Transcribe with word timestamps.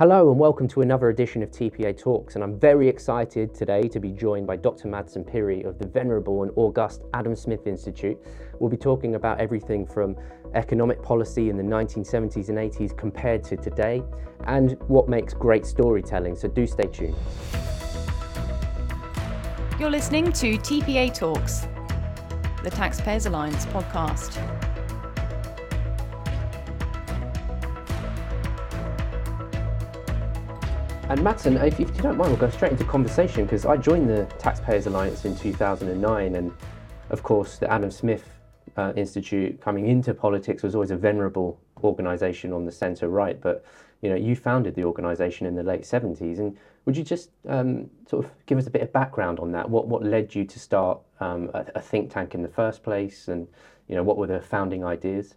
Hello 0.00 0.30
and 0.30 0.38
welcome 0.38 0.68
to 0.68 0.82
another 0.82 1.08
edition 1.08 1.42
of 1.42 1.50
TPA 1.50 1.98
Talks, 1.98 2.36
and 2.36 2.44
I'm 2.44 2.56
very 2.56 2.88
excited 2.88 3.52
today 3.52 3.88
to 3.88 3.98
be 3.98 4.12
joined 4.12 4.46
by 4.46 4.54
Dr. 4.54 4.86
Madsen 4.86 5.28
Pirie 5.28 5.66
of 5.66 5.76
the 5.80 5.88
venerable 5.88 6.44
and 6.44 6.52
august 6.54 7.02
Adam 7.14 7.34
Smith 7.34 7.66
Institute. 7.66 8.16
We'll 8.60 8.70
be 8.70 8.76
talking 8.76 9.16
about 9.16 9.40
everything 9.40 9.84
from 9.84 10.14
economic 10.54 11.02
policy 11.02 11.50
in 11.50 11.56
the 11.56 11.64
1970s 11.64 12.48
and 12.48 12.58
80s 12.58 12.96
compared 12.96 13.42
to 13.42 13.56
today, 13.56 14.04
and 14.46 14.76
what 14.86 15.08
makes 15.08 15.34
great 15.34 15.66
storytelling, 15.66 16.36
so 16.36 16.46
do 16.46 16.64
stay 16.64 16.86
tuned. 16.86 17.16
You're 19.80 19.90
listening 19.90 20.30
to 20.30 20.58
TPA 20.58 21.12
Talks, 21.12 21.66
the 22.62 22.70
Taxpayers 22.70 23.26
Alliance 23.26 23.66
podcast. 23.66 24.67
And 31.08 31.20
Madsen, 31.20 31.56
if, 31.66 31.80
if 31.80 31.96
you 31.96 32.02
don't 32.02 32.18
mind, 32.18 32.32
we'll 32.32 32.36
go 32.38 32.50
straight 32.50 32.72
into 32.72 32.84
conversation 32.84 33.46
because 33.46 33.64
I 33.64 33.78
joined 33.78 34.10
the 34.10 34.26
Taxpayers 34.38 34.86
Alliance 34.86 35.24
in 35.24 35.34
2009, 35.34 36.34
and 36.34 36.52
of 37.08 37.22
course, 37.22 37.56
the 37.56 37.72
Adam 37.72 37.90
Smith 37.90 38.28
uh, 38.76 38.92
Institute 38.94 39.58
coming 39.58 39.86
into 39.86 40.12
politics 40.12 40.62
was 40.62 40.74
always 40.74 40.90
a 40.90 40.98
venerable 40.98 41.58
organisation 41.82 42.52
on 42.52 42.66
the 42.66 42.72
centre 42.72 43.08
right. 43.08 43.40
But 43.40 43.64
you 44.02 44.10
know, 44.10 44.16
you 44.16 44.36
founded 44.36 44.74
the 44.74 44.84
organisation 44.84 45.46
in 45.46 45.54
the 45.54 45.62
late 45.62 45.80
70s, 45.80 46.40
and 46.40 46.54
would 46.84 46.94
you 46.94 47.02
just 47.02 47.30
um, 47.48 47.88
sort 48.06 48.26
of 48.26 48.30
give 48.44 48.58
us 48.58 48.66
a 48.66 48.70
bit 48.70 48.82
of 48.82 48.92
background 48.92 49.40
on 49.40 49.50
that? 49.52 49.70
What 49.70 49.88
what 49.88 50.04
led 50.04 50.34
you 50.34 50.44
to 50.44 50.58
start 50.58 51.00
um, 51.20 51.50
a, 51.54 51.64
a, 51.76 51.80
think 51.80 52.12
tank 52.12 52.34
in 52.34 52.42
the 52.42 52.48
first 52.48 52.82
place, 52.82 53.28
and 53.28 53.48
you 53.88 53.96
know, 53.96 54.02
what 54.02 54.18
were 54.18 54.26
the 54.26 54.42
founding 54.42 54.84
ideas? 54.84 55.36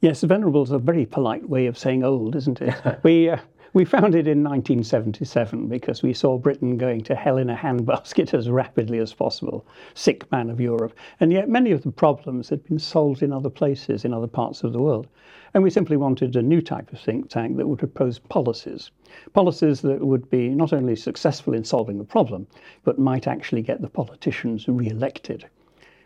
Yes, 0.00 0.22
venerable 0.22 0.62
is 0.62 0.70
a 0.70 0.78
very 0.78 1.04
polite 1.04 1.46
way 1.46 1.66
of 1.66 1.78
saying 1.78 2.04
old, 2.04 2.36
isn't 2.36 2.62
it? 2.62 2.74
we 3.02 3.28
uh, 3.28 3.36
we 3.74 3.84
founded 3.84 4.28
in 4.28 4.44
1977 4.44 5.66
because 5.66 6.00
we 6.00 6.14
saw 6.14 6.38
Britain 6.38 6.78
going 6.78 7.02
to 7.02 7.14
hell 7.16 7.38
in 7.38 7.50
a 7.50 7.56
handbasket 7.56 8.32
as 8.38 8.48
rapidly 8.48 8.98
as 8.98 9.12
possible, 9.12 9.66
sick 9.94 10.30
man 10.30 10.48
of 10.48 10.60
Europe. 10.60 10.96
And 11.18 11.32
yet 11.32 11.48
many 11.48 11.72
of 11.72 11.82
the 11.82 11.90
problems 11.90 12.48
had 12.48 12.62
been 12.62 12.78
solved 12.78 13.20
in 13.20 13.32
other 13.32 13.50
places, 13.50 14.04
in 14.04 14.14
other 14.14 14.28
parts 14.28 14.62
of 14.62 14.72
the 14.72 14.80
world. 14.80 15.08
And 15.54 15.64
we 15.64 15.70
simply 15.70 15.96
wanted 15.96 16.36
a 16.36 16.42
new 16.42 16.62
type 16.62 16.92
of 16.92 17.00
think 17.00 17.28
tank 17.28 17.56
that 17.56 17.66
would 17.66 17.80
propose 17.80 18.20
policies. 18.20 18.92
Policies 19.32 19.80
that 19.80 20.06
would 20.06 20.30
be 20.30 20.50
not 20.50 20.72
only 20.72 20.94
successful 20.94 21.52
in 21.52 21.64
solving 21.64 21.98
the 21.98 22.04
problem, 22.04 22.46
but 22.84 23.00
might 23.00 23.26
actually 23.26 23.62
get 23.62 23.80
the 23.80 23.88
politicians 23.88 24.68
re 24.68 24.86
elected. 24.86 25.46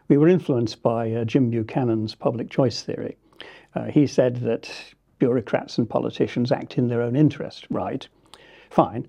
We 0.09 0.17
were 0.17 0.29
influenced 0.29 0.83
by 0.83 1.13
uh, 1.13 1.27
Jim 1.27 1.51
Buchanan's 1.51 2.15
public 2.15 2.49
choice 2.49 2.83
theory. 2.83 3.19
Uh, 3.75 3.85
he 3.85 4.07
said 4.07 4.37
that 4.37 4.71
bureaucrats 5.19 5.79
and 5.79 5.89
politicians 5.89 6.53
act 6.53 6.79
in 6.79 6.89
their 6.89 7.03
own 7.03 7.17
interest, 7.17 7.67
right? 7.71 8.07
Fine. 8.71 9.09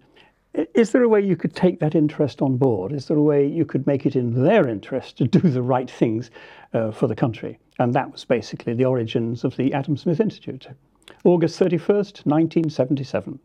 Is 0.74 0.92
there 0.92 1.04
a 1.04 1.10
way 1.10 1.22
you 1.22 1.36
could 1.36 1.56
take 1.56 1.80
that 1.80 1.94
interest 1.94 2.42
on 2.42 2.58
board? 2.58 2.92
Is 2.92 3.08
there 3.08 3.18
a 3.18 3.22
way 3.22 3.46
you 3.46 3.66
could 3.66 3.86
make 3.86 4.06
it 4.06 4.16
in 4.16 4.44
their 4.44 4.68
interest 4.68 5.18
to 5.18 5.28
do 5.28 5.40
the 5.40 5.62
right 5.62 5.90
things 5.90 6.32
uh, 6.74 6.92
for 6.92 7.08
the 7.08 7.16
country? 7.16 7.60
And 7.78 7.94
that 7.94 8.12
was 8.12 8.26
basically 8.26 8.74
the 8.74 8.86
origins 8.86 9.44
of 9.44 9.56
the 9.56 9.74
Adam 9.74 9.96
Smith 9.96 10.20
Institute. 10.20 10.68
August 11.24 11.60
31st, 11.60 12.26
1977. 12.26 13.40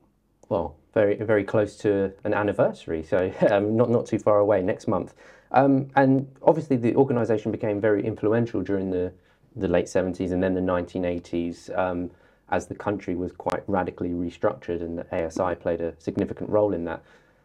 Well, 0.49 0.77
very, 0.95 1.17
very 1.17 1.45
close 1.45 1.77
to 1.79 2.13
an 2.25 2.33
anniversary, 2.33 3.03
so 3.03 3.33
um, 3.51 3.77
not, 3.77 3.91
not 3.91 4.07
too 4.07 4.19
far 4.19 4.39
away 4.39 4.63
next 4.63 4.89
month. 4.89 5.15
Um, 5.53 5.89
and 5.97 6.27
obviously, 6.43 6.77
the 6.77 6.97
organisation 6.97 7.53
became 7.53 7.81
very 7.81 8.05
influential 8.05 8.63
during 8.63 8.91
the, 8.91 9.13
the 9.57 9.69
late 9.69 9.87
70s 9.87 10.33
and 10.33 10.43
then 10.43 10.55
the 10.55 10.61
1980s. 10.61 11.77
Um, 11.79 12.11
as 12.51 12.67
the 12.67 12.75
country 12.75 13.15
was 13.15 13.33
quite 13.33 13.63
radically 13.67 14.11
restructured, 14.11 14.81
and 14.81 14.99
the 14.99 15.27
ASI 15.27 15.55
played 15.55 15.81
a 15.81 15.95
significant 15.99 16.51
role 16.51 16.75
in 16.75 16.85
that. 16.85 17.03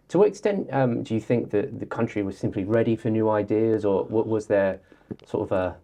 To 0.10 0.18
what 0.18 0.28
extent 0.28 0.68
um, 0.74 1.04
do 1.04 1.14
you 1.14 1.20
think 1.20 1.52
that 1.52 1.80
the 1.80 1.86
country 1.86 2.24
was 2.24 2.38
simply 2.38 2.64
ready 2.64 2.96
for 2.96 3.10
new 3.10 3.30
ideas, 3.30 3.86
or 3.86 4.06
was 4.06 4.48
there 4.48 4.80
sort 5.26 5.48
of 5.48 5.52
a, 5.52 5.76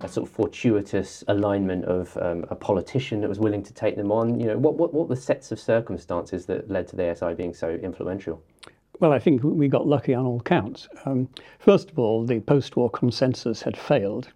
a 0.00 0.08
sort 0.08 0.28
of 0.28 0.34
fortuitous 0.34 1.22
alignment 1.28 1.84
of 1.84 2.16
um, 2.18 2.44
a 2.50 2.56
politician 2.56 3.20
that 3.20 3.28
was 3.28 3.38
willing 3.38 3.62
to 3.62 3.72
take 3.72 3.96
them 3.96 4.10
on? 4.10 4.40
You 4.40 4.46
know, 4.46 4.58
what, 4.58 4.74
what, 4.74 4.92
what 4.92 5.08
were 5.08 5.14
the 5.14 5.20
sets 5.20 5.52
of 5.52 5.60
circumstances 5.60 6.46
that 6.46 6.68
led 6.68 6.88
to 6.88 6.96
the 6.96 7.10
ASI 7.10 7.34
being 7.34 7.54
so 7.54 7.70
influential? 7.70 8.42
Well, 9.00 9.12
I 9.12 9.20
think 9.20 9.44
we 9.44 9.68
got 9.68 9.86
lucky 9.86 10.12
on 10.12 10.26
all 10.26 10.40
counts. 10.40 10.88
Um, 11.04 11.28
first 11.60 11.90
of 11.90 12.00
all, 12.00 12.24
the 12.24 12.40
post 12.40 12.76
war 12.76 12.90
consensus 12.90 13.62
had 13.62 13.76
failed. 13.76 14.28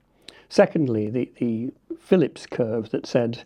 Secondly, 0.48 1.10
the, 1.10 1.32
the 1.38 1.72
Phillips 1.98 2.46
curve 2.46 2.90
that 2.90 3.06
said 3.06 3.42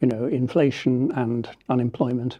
you 0.00 0.08
know, 0.08 0.26
inflation 0.26 1.10
and 1.12 1.48
unemployment 1.68 2.38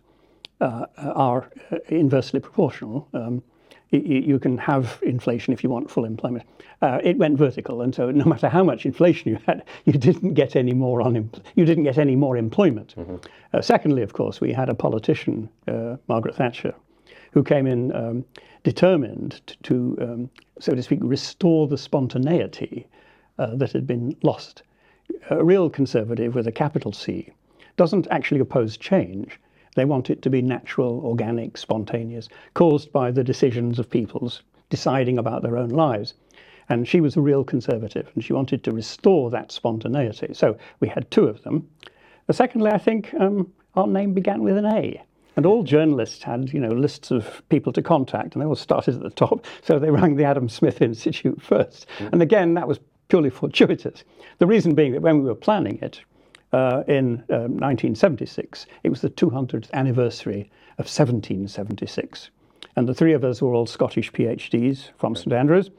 uh, 0.60 0.86
are 0.96 1.50
uh, 1.70 1.78
inversely 1.88 2.40
proportional. 2.40 3.08
Um, 3.12 3.42
you, 3.90 4.38
can 4.40 4.58
have 4.58 4.98
inflation 5.02 5.52
if 5.52 5.62
you 5.62 5.70
want 5.70 5.90
full 5.90 6.04
employment. 6.04 6.44
Uh, 6.82 6.98
it 7.02 7.16
went 7.18 7.38
vertical, 7.38 7.82
and 7.82 7.94
so 7.94 8.10
no 8.10 8.24
matter 8.24 8.48
how 8.48 8.64
much 8.64 8.84
inflation 8.84 9.30
you 9.30 9.38
had, 9.46 9.64
you 9.84 9.92
didn't 9.92 10.34
get 10.34 10.56
any 10.56 10.72
more 10.74 11.00
unempl- 11.00 11.42
you 11.54 11.64
didn't 11.64 11.84
get 11.84 11.98
any 11.98 12.16
more 12.16 12.36
employment. 12.36 12.94
Mm-hmm. 12.96 13.16
Uh, 13.52 13.62
secondly, 13.62 14.02
of 14.02 14.12
course, 14.12 14.40
we 14.40 14.52
had 14.52 14.68
a 14.68 14.74
politician, 14.74 15.48
uh, 15.68 15.96
Margaret 16.08 16.34
Thatcher, 16.34 16.74
who 17.30 17.42
came 17.42 17.66
in 17.66 17.94
um, 17.94 18.24
determined 18.64 19.40
to, 19.46 19.56
to 19.62 19.98
um, 20.00 20.30
so 20.58 20.74
to 20.74 20.82
speak, 20.82 20.98
restore 21.02 21.68
the 21.68 21.78
spontaneity 21.78 22.86
uh, 23.38 23.54
that 23.54 23.72
had 23.72 23.86
been 23.86 24.16
lost. 24.22 24.62
A 25.30 25.44
real 25.44 25.70
conservative 25.70 26.34
with 26.34 26.48
a 26.48 26.52
capital 26.52 26.92
C 26.92 27.30
doesn't 27.76 28.06
actually 28.10 28.40
oppose 28.40 28.76
change. 28.76 29.38
They 29.74 29.84
want 29.84 30.10
it 30.10 30.22
to 30.22 30.30
be 30.30 30.42
natural, 30.42 31.00
organic, 31.04 31.58
spontaneous, 31.58 32.28
caused 32.54 32.92
by 32.92 33.10
the 33.10 33.24
decisions 33.24 33.78
of 33.78 33.90
peoples 33.90 34.42
deciding 34.70 35.18
about 35.18 35.42
their 35.42 35.58
own 35.58 35.68
lives. 35.68 36.14
And 36.68 36.88
she 36.88 37.00
was 37.00 37.16
a 37.16 37.20
real 37.20 37.44
conservative, 37.44 38.10
and 38.14 38.24
she 38.24 38.32
wanted 38.32 38.64
to 38.64 38.72
restore 38.72 39.30
that 39.30 39.52
spontaneity. 39.52 40.34
So 40.34 40.56
we 40.80 40.88
had 40.88 41.10
two 41.10 41.26
of 41.26 41.42
them. 41.42 41.68
Secondly, 42.30 42.72
I 42.72 42.78
think 42.78 43.14
um, 43.20 43.52
our 43.74 43.86
name 43.86 44.14
began 44.14 44.42
with 44.42 44.56
an 44.56 44.66
A. 44.66 45.00
And 45.36 45.44
all 45.44 45.62
journalists 45.62 46.22
had, 46.22 46.52
you 46.52 46.58
know, 46.58 46.70
lists 46.70 47.10
of 47.10 47.42
people 47.50 47.72
to 47.74 47.82
contact, 47.82 48.34
and 48.34 48.42
they 48.42 48.46
all 48.46 48.56
started 48.56 48.96
at 48.96 49.02
the 49.02 49.10
top. 49.10 49.44
So 49.62 49.78
they 49.78 49.90
rang 49.90 50.16
the 50.16 50.24
Adam 50.24 50.48
Smith 50.48 50.80
Institute 50.80 51.40
first. 51.40 51.86
Mm. 51.98 52.12
And 52.12 52.22
again, 52.22 52.54
that 52.54 52.66
was 52.66 52.80
purely 53.08 53.30
fortuitous. 53.30 54.02
The 54.38 54.46
reason 54.46 54.74
being 54.74 54.92
that 54.92 55.02
when 55.02 55.18
we 55.18 55.28
were 55.28 55.34
planning 55.34 55.78
it, 55.82 56.00
uh, 56.56 56.82
in 56.88 57.22
um, 57.28 57.58
1976. 57.60 58.66
It 58.82 58.88
was 58.88 59.02
the 59.02 59.10
200th 59.10 59.70
anniversary 59.72 60.50
of 60.78 60.86
1776. 60.86 62.30
And 62.76 62.88
the 62.88 62.94
three 62.94 63.12
of 63.12 63.24
us 63.24 63.42
were 63.42 63.52
all 63.52 63.66
Scottish 63.66 64.10
PhDs 64.10 64.88
from 64.96 65.14
St 65.14 65.34
Andrews. 65.34 65.70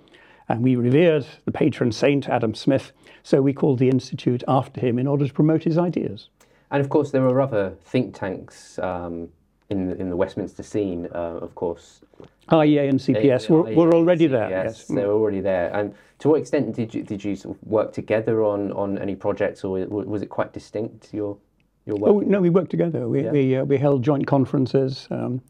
And 0.50 0.62
we 0.62 0.76
revered 0.76 1.26
the 1.46 1.52
patron 1.52 1.92
saint, 1.92 2.30
Adam 2.30 2.54
Smith. 2.54 2.92
So 3.24 3.42
we 3.42 3.54
called 3.54 3.80
the 3.80 3.90
Institute 3.90 4.44
after 4.48 4.80
him 4.80 5.00
in 5.00 5.08
order 5.08 5.28
to 5.28 5.34
promote 5.34 5.64
his 5.64 5.80
ideas. 5.80 6.30
And 6.70 6.80
of 6.80 6.90
course, 6.90 7.10
there 7.10 7.24
were 7.24 7.42
other 7.42 7.76
think 7.84 8.16
tanks 8.16 8.78
um, 8.78 9.30
in, 9.70 9.90
the, 9.90 9.96
in 9.98 10.10
the 10.10 10.16
Westminster 10.16 10.64
scene, 10.64 11.08
uh, 11.14 11.40
of 11.42 11.56
course. 11.56 12.02
IEA 12.50 12.90
and 12.90 13.00
CPS 13.00 13.50
were, 13.50 13.64
were 13.74 13.94
already 13.94 14.28
there. 14.28 14.50
Yes, 14.50 14.86
they 14.86 15.06
were 15.06 15.14
already 15.14 15.42
there. 15.42 15.70
And 15.74 15.94
to 16.20 16.30
what 16.30 16.40
extent 16.40 16.76
did 16.76 16.94
you 16.94 17.04
did 17.04 17.24
you 17.24 17.36
sort 17.36 17.58
of 17.58 17.64
work 17.68 17.92
together 17.92 18.44
on, 18.44 18.72
on 18.72 18.98
any 18.98 19.16
projects, 19.16 19.64
or 19.64 19.86
was 19.88 20.22
it 20.22 20.28
quite 20.28 20.54
distinct 20.54 21.14
your 21.14 21.38
your 21.86 21.98
work? 21.98 22.12
Oh 22.12 22.20
no, 22.20 22.40
we 22.40 22.50
worked 22.50 22.72
together. 22.72 23.10
We 23.10 23.26
yeah. 23.26 23.32
we, 23.32 23.56
uh, 23.58 23.66
we 23.66 23.78
held 23.78 24.04
joint 24.04 24.26
conferences. 24.26 25.08
Um, 25.12 25.42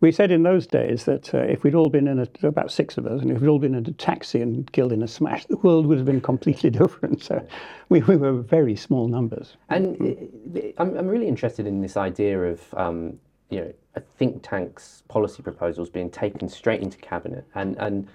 we 0.00 0.10
said 0.10 0.30
in 0.30 0.42
those 0.42 0.66
days 0.66 1.04
that 1.04 1.34
uh, 1.34 1.40
if 1.40 1.62
we'd 1.62 1.74
all 1.74 1.90
been 1.90 2.08
in 2.08 2.20
a, 2.20 2.26
about 2.42 2.72
six 2.72 2.96
of 2.96 3.06
us, 3.06 3.20
and 3.20 3.30
if 3.30 3.40
we'd 3.40 3.48
all 3.48 3.58
been 3.58 3.74
in 3.74 3.86
a 3.86 3.92
taxi 3.92 4.40
and 4.40 4.70
killed 4.72 4.92
in 4.92 5.02
a 5.02 5.08
smash, 5.08 5.44
the 5.44 5.58
world 5.58 5.86
would 5.86 5.98
have 5.98 6.06
been 6.06 6.22
completely 6.22 6.70
different. 6.80 7.22
So 7.22 7.46
we, 7.90 8.00
we 8.00 8.16
were 8.16 8.32
very 8.32 8.76
small 8.76 9.08
numbers. 9.08 9.58
And 9.68 9.98
mm. 9.98 10.74
I'm, 10.78 10.96
I'm 10.96 11.06
really 11.06 11.28
interested 11.28 11.66
in 11.66 11.82
this 11.82 11.98
idea 11.98 12.42
of 12.44 12.62
um, 12.74 13.18
you 13.50 13.60
know 13.60 13.72
a 13.96 14.00
think 14.00 14.42
tank's 14.42 15.02
policy 15.08 15.42
proposals 15.42 15.90
being 15.90 16.10
taken 16.10 16.48
straight 16.48 16.80
into 16.80 16.96
cabinet, 16.98 17.44
and 17.54 17.76
and 17.78 18.08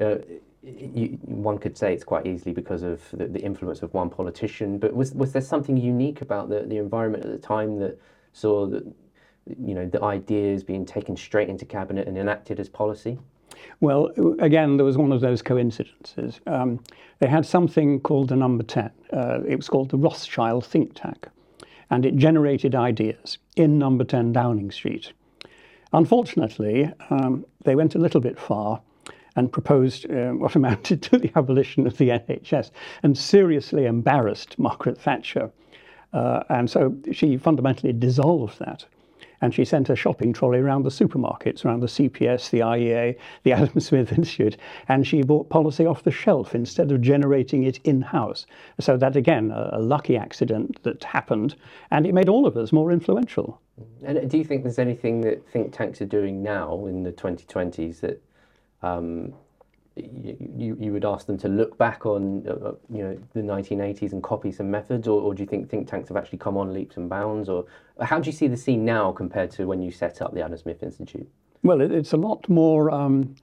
uh, 0.00 0.16
you, 0.62 1.18
one 1.22 1.58
could 1.58 1.76
say 1.76 1.92
it's 1.92 2.04
quite 2.04 2.26
easily 2.26 2.52
because 2.52 2.82
of 2.82 3.02
the, 3.12 3.26
the, 3.26 3.40
influence 3.40 3.82
of 3.82 3.92
one 3.94 4.10
politician. 4.10 4.78
But 4.78 4.94
was 4.94 5.12
was 5.12 5.32
there 5.32 5.42
something 5.42 5.76
unique 5.76 6.22
about 6.22 6.48
the, 6.48 6.62
the 6.62 6.78
environment 6.78 7.24
at 7.24 7.30
the 7.30 7.38
time 7.38 7.78
that 7.80 8.00
saw 8.32 8.66
that 8.66 8.84
you 9.46 9.74
know 9.74 9.86
the 9.86 10.02
ideas 10.02 10.64
being 10.64 10.84
taken 10.84 11.16
straight 11.16 11.48
into 11.48 11.64
cabinet 11.64 12.08
and 12.08 12.16
enacted 12.16 12.58
as 12.58 12.68
policy? 12.68 13.18
Well, 13.80 14.10
again, 14.38 14.76
there 14.76 14.86
was 14.86 14.96
one 14.96 15.10
of 15.10 15.20
those 15.20 15.42
coincidences. 15.42 16.40
Um, 16.46 16.80
they 17.18 17.26
had 17.26 17.44
something 17.44 18.00
called 18.00 18.28
the 18.28 18.36
Number 18.36 18.62
Ten. 18.62 18.90
Uh, 19.12 19.40
it 19.46 19.56
was 19.56 19.68
called 19.68 19.90
the 19.90 19.98
Rothschild 19.98 20.64
Think 20.64 20.94
Tank 20.94 21.28
and 21.90 22.04
it 22.04 22.16
generated 22.16 22.74
ideas 22.74 23.38
in 23.56 23.78
number 23.78 24.04
10 24.04 24.32
Downing 24.32 24.70
Street. 24.70 25.12
Unfortunately, 25.92 26.90
um, 27.10 27.44
they 27.64 27.74
went 27.74 27.94
a 27.94 27.98
little 27.98 28.20
bit 28.20 28.38
far 28.38 28.80
and 29.36 29.52
proposed 29.52 30.10
uh, 30.10 30.30
what 30.32 30.54
amounted 30.54 31.02
to 31.04 31.18
the 31.18 31.30
abolition 31.36 31.86
of 31.86 31.96
the 31.96 32.08
NHS 32.10 32.70
and 33.02 33.16
seriously 33.16 33.86
embarrassed 33.86 34.58
Margaret 34.58 34.98
Thatcher. 34.98 35.50
Uh, 36.12 36.42
and 36.48 36.68
so 36.70 36.96
she 37.12 37.36
fundamentally 37.36 37.92
dissolved 37.92 38.58
that. 38.58 38.84
And 39.40 39.54
she 39.54 39.64
sent 39.64 39.88
a 39.90 39.96
shopping 39.96 40.32
trolley 40.32 40.58
around 40.58 40.82
the 40.82 40.90
supermarkets, 40.90 41.64
around 41.64 41.80
the 41.80 41.86
CPS, 41.86 42.50
the 42.50 42.60
IEA, 42.60 43.16
the 43.42 43.52
Adam 43.52 43.80
Smith 43.80 44.12
Institute, 44.12 44.56
and 44.88 45.06
she 45.06 45.22
bought 45.22 45.48
policy 45.48 45.86
off 45.86 46.02
the 46.02 46.10
shelf 46.10 46.54
instead 46.54 46.90
of 46.90 47.00
generating 47.00 47.64
it 47.64 47.78
in 47.84 48.00
house. 48.00 48.46
So, 48.80 48.96
that 48.96 49.16
again, 49.16 49.50
a, 49.50 49.70
a 49.74 49.80
lucky 49.80 50.16
accident 50.16 50.82
that 50.82 51.04
happened, 51.04 51.54
and 51.90 52.06
it 52.06 52.14
made 52.14 52.28
all 52.28 52.46
of 52.46 52.56
us 52.56 52.72
more 52.72 52.92
influential. 52.92 53.60
And 54.04 54.28
do 54.30 54.38
you 54.38 54.44
think 54.44 54.62
there's 54.62 54.78
anything 54.78 55.20
that 55.22 55.48
think 55.50 55.72
tanks 55.72 56.00
are 56.02 56.06
doing 56.06 56.42
now 56.42 56.86
in 56.86 57.02
the 57.02 57.12
2020s 57.12 58.00
that 58.00 58.22
um, 58.82 59.34
you, 59.98 60.76
you 60.78 60.92
would 60.92 61.04
ask 61.04 61.26
them 61.26 61.38
to 61.38 61.48
look 61.48 61.76
back 61.78 62.06
on 62.06 62.46
uh, 62.46 62.52
uh 62.52 62.74
you 62.90 63.02
know 63.02 63.18
the 63.34 63.40
1980s 63.40 64.12
and 64.12 64.22
copy 64.22 64.52
some 64.52 64.70
methods, 64.70 65.08
or, 65.08 65.20
or 65.20 65.34
do 65.34 65.42
you 65.42 65.46
think 65.46 65.68
think 65.68 65.88
tanks 65.88 66.08
have 66.08 66.16
actually 66.16 66.38
come 66.38 66.56
on 66.56 66.72
leaps 66.72 66.96
and 66.96 67.08
bounds, 67.08 67.48
or 67.48 67.64
how 68.00 68.18
do 68.18 68.26
you 68.26 68.36
see 68.36 68.48
the 68.48 68.56
scene 68.56 68.84
now 68.84 69.12
compared 69.12 69.50
to 69.52 69.66
when 69.66 69.82
you 69.82 69.90
set 69.90 70.22
up 70.22 70.34
the 70.34 70.42
Adam 70.42 70.58
Smith 70.58 70.82
Institute? 70.82 71.28
Well, 71.62 71.80
it, 71.80 71.92
it's 71.92 72.12
a 72.12 72.16
lot 72.16 72.48
more. 72.48 72.90
Um, 72.90 73.34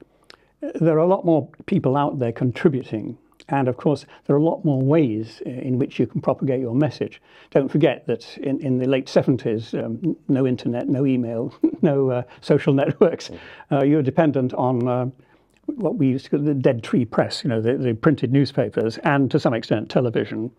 there 0.60 0.94
are 0.94 1.04
a 1.04 1.06
lot 1.06 1.24
more 1.24 1.48
people 1.66 1.96
out 1.96 2.18
there 2.18 2.32
contributing. 2.32 3.18
And 3.48 3.68
of 3.68 3.76
course, 3.76 4.06
there 4.26 4.34
are 4.34 4.38
a 4.38 4.42
lot 4.42 4.64
more 4.64 4.80
ways 4.82 5.40
in 5.46 5.78
which 5.78 6.00
you 6.00 6.06
can 6.06 6.20
propagate 6.20 6.60
your 6.60 6.74
message. 6.74 7.22
Don't 7.50 7.68
forget 7.68 8.06
that 8.06 8.36
in, 8.38 8.60
in 8.60 8.78
the 8.78 8.88
late 8.88 9.06
70s, 9.06 9.72
um, 9.82 10.16
no 10.26 10.46
internet, 10.46 10.88
no 10.88 11.06
email, 11.06 11.54
no 11.82 12.10
uh, 12.10 12.22
social 12.40 12.72
networks. 12.72 13.28
Mm. 13.28 13.38
Uh, 13.70 13.84
you're 13.84 14.02
dependent 14.02 14.52
on 14.54 14.88
uh, 14.88 15.06
what 15.66 15.96
we 15.96 16.08
used 16.08 16.24
to 16.26 16.30
call 16.30 16.40
the 16.40 16.54
dead 16.54 16.82
tree 16.82 17.04
press, 17.04 17.44
you 17.44 17.50
know, 17.50 17.60
the, 17.60 17.76
the 17.76 17.94
printed 17.94 18.32
newspapers, 18.32 18.98
and 18.98 19.30
to 19.30 19.38
some 19.38 19.54
extent 19.54 19.90
television, 19.90 20.50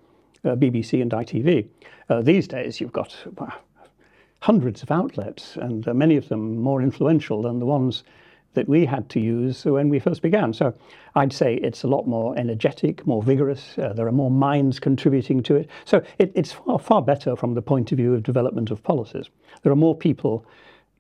uh, 0.46 0.50
BBC 0.50 1.02
and 1.02 1.12
ITV. 1.12 1.68
Uh, 2.10 2.22
these 2.22 2.48
days, 2.48 2.80
you've 2.80 2.92
got 2.92 3.16
hundreds 4.42 4.84
of 4.84 4.92
outlets, 4.92 5.56
and 5.58 5.88
uh, 5.88 5.94
many 5.94 6.16
of 6.16 6.30
them 6.30 6.58
more 6.58 6.82
influential 6.82 7.42
than 7.42 7.60
the 7.60 7.66
ones 7.66 8.04
that 8.54 8.68
we 8.68 8.86
had 8.86 9.08
to 9.10 9.20
use 9.20 9.66
when 9.66 9.88
we 9.88 10.00
first 10.00 10.22
began. 10.22 10.52
So 10.52 10.74
I'd 11.16 11.32
say 11.32 11.56
it's 11.56 11.84
a 11.84 11.88
lot 11.88 12.08
more 12.08 12.36
energetic, 12.38 13.06
more 13.06 13.22
vigorous. 13.22 13.78
Uh, 13.78 13.94
there 13.94 14.08
are 14.08 14.12
more 14.12 14.32
minds 14.32 14.80
contributing 14.80 15.44
to 15.44 15.56
it. 15.56 15.70
So 15.86 16.02
it, 16.18 16.32
it's 16.34 16.54
far, 16.54 16.80
far 16.80 17.02
better 17.02 17.36
from 17.36 17.54
the 17.54 17.62
point 17.62 17.92
of 17.92 17.98
view 17.98 18.16
of 18.16 18.24
development 18.24 18.72
of 18.72 18.82
policies. 18.82 19.30
There 19.62 19.72
are 19.72 19.76
more 19.76 19.96
people 19.96 20.46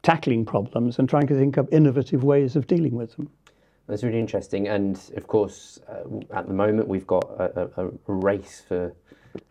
tackling 0.04 0.45
problems 0.45 1.00
and 1.00 1.09
trying 1.09 1.27
to 1.27 1.36
think 1.36 1.57
of 1.57 1.68
innovative 1.71 2.24
ways 2.24 2.56
of 2.56 2.68
dealing 2.68 2.95
with 2.95 3.15
them. 3.15 3.30
That's 3.88 4.04
really 4.04 4.19
interesting. 4.19 4.68
And 4.68 5.00
of 5.16 5.28
course, 5.28 5.80
uh, 5.88 6.36
at 6.36 6.48
the 6.48 6.54
moment, 6.54 6.88
we've 6.88 7.07
got 7.07 7.24
a, 7.39 7.69
a, 7.78 7.88
a 7.88 7.92
race 8.07 8.62
for 8.68 8.94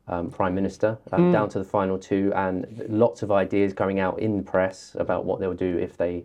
um, 0.09 0.31
Prime 0.31 0.55
Minister 0.55 0.99
uh, 1.13 1.17
mm. 1.17 1.33
down 1.33 1.49
to 1.51 1.59
the 1.59 1.65
final 1.65 1.99
two, 1.99 2.33
and 2.35 2.85
lots 2.89 3.23
of 3.23 3.33
ideas 3.33 3.73
going 3.73 3.99
out 3.99 4.19
in 4.19 4.37
the 4.37 4.43
press 4.43 4.95
about 4.99 5.25
what 5.25 5.41
they'll 5.41 5.55
do 5.55 5.79
if 5.79 5.97
they 5.97 6.25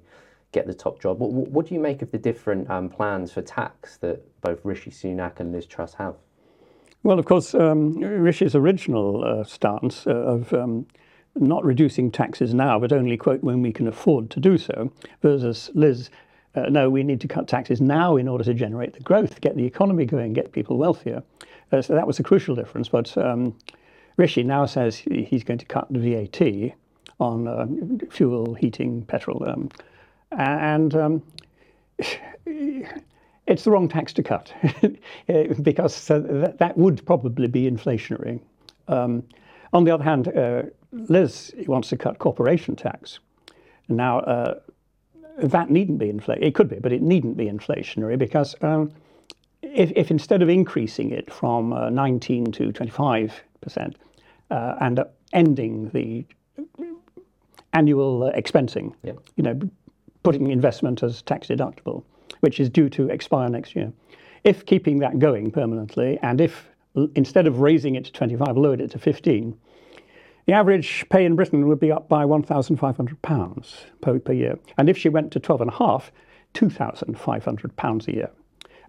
get 0.51 0.67
the 0.67 0.73
top 0.73 1.01
job. 1.01 1.19
What, 1.19 1.31
what 1.31 1.67
do 1.67 1.73
you 1.73 1.79
make 1.79 2.01
of 2.01 2.11
the 2.11 2.17
different 2.17 2.69
um, 2.69 2.89
plans 2.89 3.31
for 3.31 3.41
tax 3.41 3.97
that 3.97 4.21
both 4.41 4.59
Rishi 4.65 4.91
Sunak 4.91 5.39
and 5.39 5.51
Liz 5.51 5.65
Truss 5.65 5.93
have? 5.93 6.15
Well, 7.03 7.17
of 7.17 7.25
course, 7.25 7.55
um, 7.55 7.97
Rishi's 7.97 8.53
original 8.53 9.23
uh, 9.23 9.43
stance 9.43 10.05
of 10.05 10.53
um, 10.53 10.85
not 11.35 11.63
reducing 11.63 12.11
taxes 12.11 12.53
now, 12.53 12.77
but 12.77 12.91
only, 12.91 13.17
quote, 13.17 13.43
when 13.43 13.61
we 13.61 13.71
can 13.71 13.87
afford 13.87 14.29
to 14.31 14.39
do 14.39 14.57
so, 14.57 14.91
versus 15.21 15.71
Liz 15.73 16.09
uh, 16.55 16.63
no, 16.69 16.89
we 16.89 17.03
need 17.03 17.21
to 17.21 17.27
cut 17.27 17.47
taxes 17.47 17.79
now 17.79 18.17
in 18.17 18.27
order 18.27 18.43
to 18.43 18.53
generate 18.53 18.93
the 18.93 18.99
growth, 18.99 19.39
get 19.41 19.55
the 19.55 19.65
economy 19.65 20.05
going, 20.05 20.33
get 20.33 20.51
people 20.51 20.77
wealthier. 20.77 21.23
Uh, 21.71 21.81
so 21.81 21.93
that 21.93 22.05
was 22.05 22.19
a 22.19 22.23
crucial 22.23 22.55
difference. 22.55 22.89
But 22.89 23.15
um, 23.17 23.55
Rishi 24.17 24.43
now 24.43 24.65
says 24.65 24.97
he's 24.97 25.43
going 25.43 25.59
to 25.59 25.65
cut 25.65 25.87
the 25.89 25.99
VAT 25.99 26.73
on 27.19 27.47
uh, 27.47 27.67
fuel, 28.09 28.53
heating, 28.55 29.03
petrol. 29.03 29.47
Um, 29.47 29.69
and 30.31 30.95
um, 30.95 31.23
it's 32.45 33.63
the 33.63 33.71
wrong 33.71 33.87
tax 33.87 34.11
to 34.13 34.23
cut 34.23 34.53
because 35.61 36.07
that, 36.07 36.55
that, 36.59 36.77
would 36.77 37.05
probably 37.05 37.47
be 37.47 37.69
inflationary. 37.69 38.39
Um, 38.87 39.23
on 39.71 39.85
the 39.85 39.91
other 39.91 40.03
hand, 40.03 40.27
uh, 40.27 40.63
Liz 40.91 41.53
wants 41.67 41.89
to 41.89 41.97
cut 41.97 42.19
corporation 42.19 42.75
tax. 42.75 43.19
Now, 43.87 44.19
uh, 44.19 44.59
that 45.37 45.69
needn't 45.69 45.99
be 45.99 46.09
inflation. 46.09 46.43
It 46.43 46.55
could 46.55 46.69
be, 46.69 46.77
but 46.79 46.91
it 46.91 47.01
needn't 47.01 47.37
be 47.37 47.45
inflationary 47.45 48.17
because 48.17 48.55
um, 48.61 48.91
if, 49.61 49.91
if, 49.95 50.11
instead 50.11 50.41
of 50.41 50.49
increasing 50.49 51.11
it 51.11 51.31
from 51.31 51.73
uh, 51.73 51.89
19 51.89 52.51
to 52.53 52.71
25 52.71 53.41
percent 53.61 53.95
uh, 54.49 54.75
and 54.81 54.99
uh, 54.99 55.05
ending 55.33 55.89
the 55.89 56.25
annual 57.73 58.23
uh, 58.23 58.31
expensing, 58.33 58.93
yep. 59.03 59.17
you 59.35 59.43
know, 59.43 59.59
putting 60.23 60.49
investment 60.51 61.03
as 61.03 61.21
tax 61.21 61.47
deductible, 61.47 62.03
which 62.41 62.59
is 62.59 62.69
due 62.69 62.89
to 62.89 63.09
expire 63.09 63.49
next 63.49 63.75
year. 63.75 63.91
If 64.43 64.65
keeping 64.65 64.99
that 64.99 65.19
going 65.19 65.51
permanently, 65.51 66.19
and 66.21 66.41
if 66.41 66.67
instead 67.15 67.47
of 67.47 67.59
raising 67.59 67.95
it 67.95 68.05
to 68.05 68.11
25, 68.11 68.57
lowered 68.57 68.81
it 68.81 68.91
to 68.91 68.99
15, 68.99 69.57
the 70.45 70.53
average 70.53 71.05
pay 71.09 71.25
in 71.25 71.35
Britain 71.35 71.67
would 71.67 71.79
be 71.79 71.91
up 71.91 72.09
by 72.09 72.25
£1,500 72.25 73.85
per, 74.01 74.19
per 74.19 74.33
year. 74.33 74.57
And 74.77 74.89
if 74.89 74.97
she 74.97 75.09
went 75.09 75.31
to 75.33 75.39
12.5, 75.39 76.09
£2,500 76.53 78.07
a 78.07 78.13
year. 78.13 78.29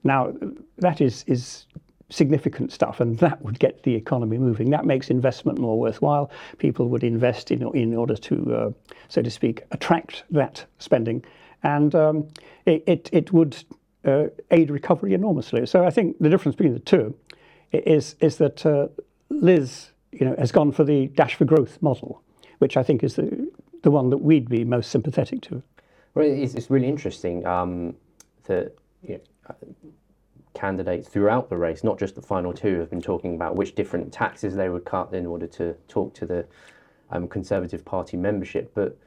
Now, 0.04 0.32
that 0.78 1.00
is, 1.00 1.24
is 1.26 1.66
significant 2.12 2.72
stuff, 2.72 3.00
and 3.00 3.18
that 3.18 3.42
would 3.42 3.58
get 3.58 3.82
the 3.82 3.94
economy 3.94 4.38
moving. 4.38 4.70
That 4.70 4.84
makes 4.84 5.10
investment 5.10 5.58
more 5.58 5.78
worthwhile. 5.78 6.30
People 6.58 6.88
would 6.88 7.04
invest 7.04 7.50
in, 7.50 7.62
in 7.74 7.94
order 7.94 8.16
to, 8.16 8.54
uh, 8.54 8.70
so 9.08 9.22
to 9.22 9.30
speak, 9.30 9.62
attract 9.70 10.24
that 10.30 10.64
spending. 10.78 11.24
And 11.62 11.94
um, 11.94 12.28
it, 12.66 12.82
it, 12.86 13.10
it, 13.12 13.32
would 13.32 13.56
uh, 14.04 14.24
aid 14.50 14.70
recovery 14.70 15.14
enormously. 15.14 15.64
So 15.66 15.84
I 15.84 15.90
think 15.90 16.18
the 16.18 16.28
difference 16.28 16.56
between 16.56 16.74
the 16.74 16.80
two 16.80 17.14
is, 17.72 18.16
is 18.20 18.36
that 18.38 18.66
uh, 18.66 18.88
Liz 19.30 19.91
you 20.12 20.26
know, 20.26 20.34
has 20.38 20.52
gone 20.52 20.72
for 20.72 20.84
the 20.84 21.08
Dash 21.08 21.34
for 21.34 21.44
Growth 21.44 21.80
model, 21.80 22.22
which 22.58 22.76
I 22.76 22.82
think 22.82 23.02
is 23.02 23.16
the, 23.16 23.50
the 23.82 23.90
one 23.90 24.10
that 24.10 24.18
we'd 24.18 24.48
be 24.48 24.64
most 24.64 24.90
sympathetic 24.90 25.42
to. 25.42 25.62
Well, 26.14 26.26
it's, 26.26 26.54
it's 26.54 26.70
really 26.70 26.88
interesting 26.88 27.46
um, 27.46 27.94
that 28.44 28.76
you 29.02 29.18
know, 29.18 29.56
candidates 30.54 31.08
throughout 31.08 31.48
the 31.48 31.56
race, 31.56 31.82
not 31.82 31.98
just 31.98 32.14
the 32.14 32.22
final 32.22 32.52
two, 32.52 32.78
have 32.78 32.90
been 32.90 33.02
talking 33.02 33.34
about 33.34 33.56
which 33.56 33.74
different 33.74 34.12
taxes 34.12 34.54
they 34.54 34.68
would 34.68 34.84
cut 34.84 35.12
in 35.14 35.26
order 35.26 35.46
to 35.46 35.74
talk 35.88 36.14
to 36.14 36.26
the 36.26 36.46
um, 37.10 37.26
Conservative 37.26 37.84
Party 37.84 38.16
membership. 38.16 38.72
But 38.74 38.98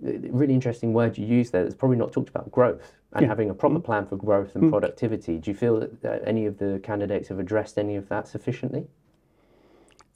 really 0.00 0.54
interesting 0.54 0.92
word 0.92 1.16
you 1.16 1.26
use 1.26 1.50
there 1.50 1.62
that's 1.62 1.74
probably 1.74 1.96
not 1.96 2.12
talked 2.12 2.28
about 2.28 2.50
growth 2.50 2.92
and 3.12 3.22
yeah. 3.22 3.28
having 3.28 3.48
a 3.50 3.54
proper 3.54 3.78
mm. 3.78 3.84
plan 3.84 4.06
for 4.06 4.16
growth 4.16 4.54
and 4.54 4.64
mm. 4.64 4.70
productivity. 4.70 5.38
Do 5.38 5.50
you 5.50 5.56
feel 5.56 5.86
that 6.02 6.22
any 6.26 6.46
of 6.46 6.58
the 6.58 6.80
candidates 6.82 7.28
have 7.28 7.38
addressed 7.38 7.78
any 7.78 7.96
of 7.96 8.08
that 8.08 8.26
sufficiently? 8.26 8.86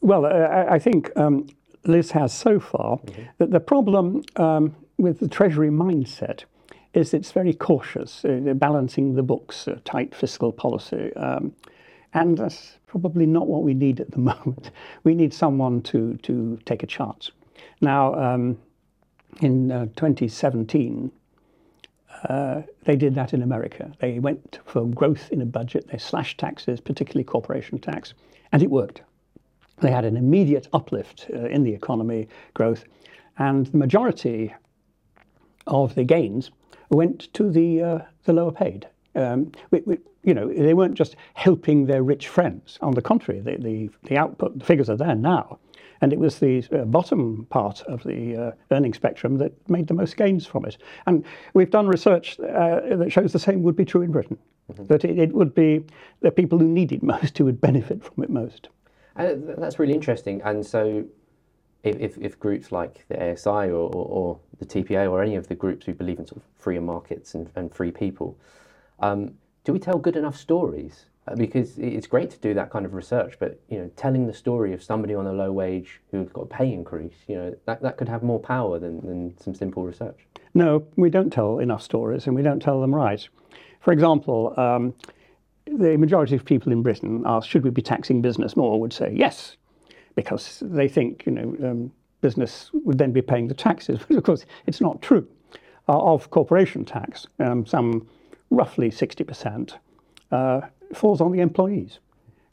Well, 0.01 0.27
uh, 0.27 0.67
I 0.69 0.79
think 0.79 1.11
um, 1.17 1.49
Liz 1.85 2.11
has 2.13 2.33
so 2.33 2.61
far 2.61 2.99
mm-hmm. 2.99 3.23
that 3.39 3.51
the 3.51 3.61
problem 3.61 4.23
um, 4.37 4.75
with 4.97 5.21
the 5.21 5.29
Treasury 5.29 5.71
mindset 5.71 6.45
is 6.95 7.15
it's 7.15 7.33
very 7.33 7.53
cautious, 7.53 8.25
uh, 8.25 8.55
balancing 8.57 9.15
the 9.15 9.23
books, 9.23 9.69
uh, 9.69 9.79
tight 9.85 10.15
fiscal 10.15 10.53
policy. 10.53 11.13
Um, 11.15 11.53
and 12.15 12.39
that's 12.39 12.79
probably 12.87 13.27
not 13.27 13.47
what 13.47 13.63
we 13.63 13.75
need 13.75 14.01
at 14.01 14.11
the 14.11 14.19
moment. 14.33 14.71
We 15.05 15.15
need 15.15 15.35
someone 15.35 15.83
to, 15.83 16.17
to 16.23 16.59
take 16.65 16.83
a 16.83 16.87
chance. 16.87 17.31
Now, 17.81 18.15
um, 18.15 18.59
in 19.41 19.71
uh, 19.71 19.87
2017, 19.97 21.13
uh, 22.29 22.63
they 22.85 22.97
did 22.97 23.15
that 23.15 23.33
in 23.33 23.43
America. 23.43 23.93
They 24.01 24.19
went 24.19 24.59
for 24.65 24.87
growth 24.87 25.31
in 25.31 25.41
a 25.41 25.47
budget, 25.47 25.89
they 25.89 25.99
slashed 25.99 26.39
taxes, 26.39 26.81
particularly 26.81 27.25
corporation 27.25 27.79
tax, 27.79 28.15
and 28.51 28.63
it 28.63 28.71
worked. 28.71 29.03
They 29.81 29.91
had 29.91 30.05
an 30.05 30.17
immediate 30.17 30.69
uplift 30.73 31.27
uh, 31.33 31.47
in 31.47 31.63
the 31.63 31.73
economy 31.73 32.29
growth, 32.55 32.85
and 33.39 33.67
the 33.67 33.79
majority 33.79 34.55
of 35.67 35.95
the 35.95 36.05
gains 36.05 36.51
went 36.91 37.33
to 37.35 37.51
the 37.51 37.83
uh, 37.83 37.99
the 38.25 38.33
lower 38.33 38.53
paid. 38.53 38.89
Um, 39.15 39.53
we, 39.71 39.83
we, 39.85 39.99
you 40.23 40.35
know, 40.35 40.53
they 40.53 40.75
weren't 40.75 40.95
just 40.95 41.17
helping 41.35 41.87
their 41.87 42.03
rich 42.03 42.29
friends. 42.29 42.79
On 42.83 42.93
the 42.93 43.03
contrary, 43.03 43.41
the, 43.41 43.57
the, 43.57 43.91
the 44.05 44.19
output, 44.19 44.59
the 44.59 44.65
figures 44.65 44.91
are 44.91 44.97
there 44.97 45.15
now. 45.15 45.59
And 46.01 46.13
it 46.13 46.19
was 46.19 46.39
the 46.39 46.65
uh, 46.73 46.85
bottom 46.85 47.47
part 47.51 47.81
of 47.83 48.05
the 48.05 48.37
uh, 48.37 48.53
earning 48.71 48.95
spectrum 48.95 49.39
that 49.39 49.53
made 49.69 49.89
the 49.89 49.95
most 49.95 50.17
gains 50.17 50.47
from 50.47 50.65
it. 50.65 50.79
And 51.07 51.25
we've 51.55 51.71
done 51.71 51.89
research 51.89 52.39
uh, 52.41 52.97
that 52.97 53.11
shows 53.11 53.33
the 53.33 53.39
same 53.39 53.63
would 53.63 53.75
be 53.75 53.85
true 53.85 54.03
in 54.03 54.13
Britain. 54.13 54.39
Mm-hmm. 54.71 54.85
That 54.85 55.05
it, 55.05 55.19
it, 55.19 55.33
would 55.33 55.55
be 55.55 55.85
the 56.21 56.31
people 56.31 56.59
who 56.59 56.69
need 56.69 56.93
it 56.93 57.03
most 57.15 57.39
who 57.39 57.47
would 57.47 57.61
benefit 57.61 58.05
from 58.05 58.23
it 58.23 58.31
most. 58.31 58.69
And 59.19 59.57
that's 59.59 59.79
really 59.79 59.95
interesting. 59.95 60.41
And 60.43 60.65
so, 60.65 61.05
if, 61.83 61.97
if, 62.01 62.19
if 62.19 62.41
groups 62.41 62.73
like 62.73 63.05
the 63.09 63.33
ASI 63.33 63.71
or, 63.71 63.89
or, 63.95 64.07
or, 64.19 64.41
the 64.59 64.67
TPA 64.67 65.09
or 65.09 65.23
any 65.23 65.37
of 65.37 65.47
the 65.47 65.55
groups 65.55 65.87
who 65.87 65.95
believe 65.95 66.19
in 66.19 66.27
sort 66.27 66.39
of 66.39 66.43
freer 66.57 66.81
markets 66.81 67.35
and, 67.35 67.49
and 67.55 67.73
free 67.73 67.93
people, 67.93 68.37
um, 68.99 69.35
do 69.65 69.73
we 69.73 69.79
tell 69.79 69.99
good 69.99 70.17
enough 70.17 70.37
stories 70.37 71.07
Uh, 71.29 71.35
because 71.35 71.79
it's 71.79 72.07
great 72.07 72.31
to 72.31 72.39
do 72.39 72.55
that 72.55 72.71
kind 72.71 72.87
of 72.87 72.95
research, 72.95 73.39
but 73.39 73.61
you 73.69 73.79
know, 73.79 73.91
telling 73.97 74.27
the 74.27 74.33
story 74.33 74.73
of 74.73 74.83
somebody 74.83 75.15
on 75.15 75.27
a 75.27 75.33
low 75.33 75.53
wage 75.53 76.01
who's 76.11 76.31
got 76.33 76.43
a 76.43 76.47
pay 76.47 76.73
increase, 76.73 77.17
you 77.27 77.35
know, 77.35 77.55
that, 77.67 77.83
that 77.83 77.97
could 77.99 78.09
have 78.09 78.23
more 78.23 78.41
power 78.41 78.79
than, 78.79 79.01
than 79.07 79.37
some 79.39 79.55
simple 79.55 79.85
research. 79.85 80.27
No, 80.55 80.87
we 80.97 81.11
don't 81.11 81.31
tell 81.31 81.59
enough 81.59 81.83
stories, 81.83 82.27
and 82.27 82.35
we 82.35 82.43
don't 82.43 82.61
tell 82.61 82.81
them 82.81 82.95
right. 82.95 83.29
For 83.81 83.93
example, 83.93 84.55
um, 84.59 84.95
the 85.77 85.97
majority 85.97 86.35
of 86.35 86.45
people 86.45 86.73
in 86.73 86.83
Britain 86.83 87.23
asked, 87.27 87.49
should 87.49 87.65
we 87.65 87.71
be 87.71 87.83
taxing 87.83 88.23
business 88.23 88.57
more? 88.57 88.81
Would 88.81 88.93
say 88.93 89.13
yes, 89.15 89.57
because 90.15 90.63
they 90.65 90.89
think 90.89 91.25
you 91.27 91.33
know 91.33 91.71
um, 91.71 91.93
business 92.21 92.71
would 92.73 92.99
then 92.99 93.13
be 93.13 93.23
paying 93.23 93.49
the 93.49 93.55
taxes. 93.55 94.01
But 94.09 94.17
of 94.17 94.25
course, 94.25 94.45
it's 94.67 94.81
not 94.81 95.03
true. 95.03 95.27
Uh, 95.89 95.99
of 95.99 96.31
corporation 96.31 96.85
tax, 96.85 97.27
um, 97.39 97.65
some 97.65 98.07
roughly 98.51 98.91
60% 98.91 99.73
uh, 100.31 100.61
falls 100.93 101.21
on 101.23 101.33
the 101.33 101.41
employees. 101.41 101.99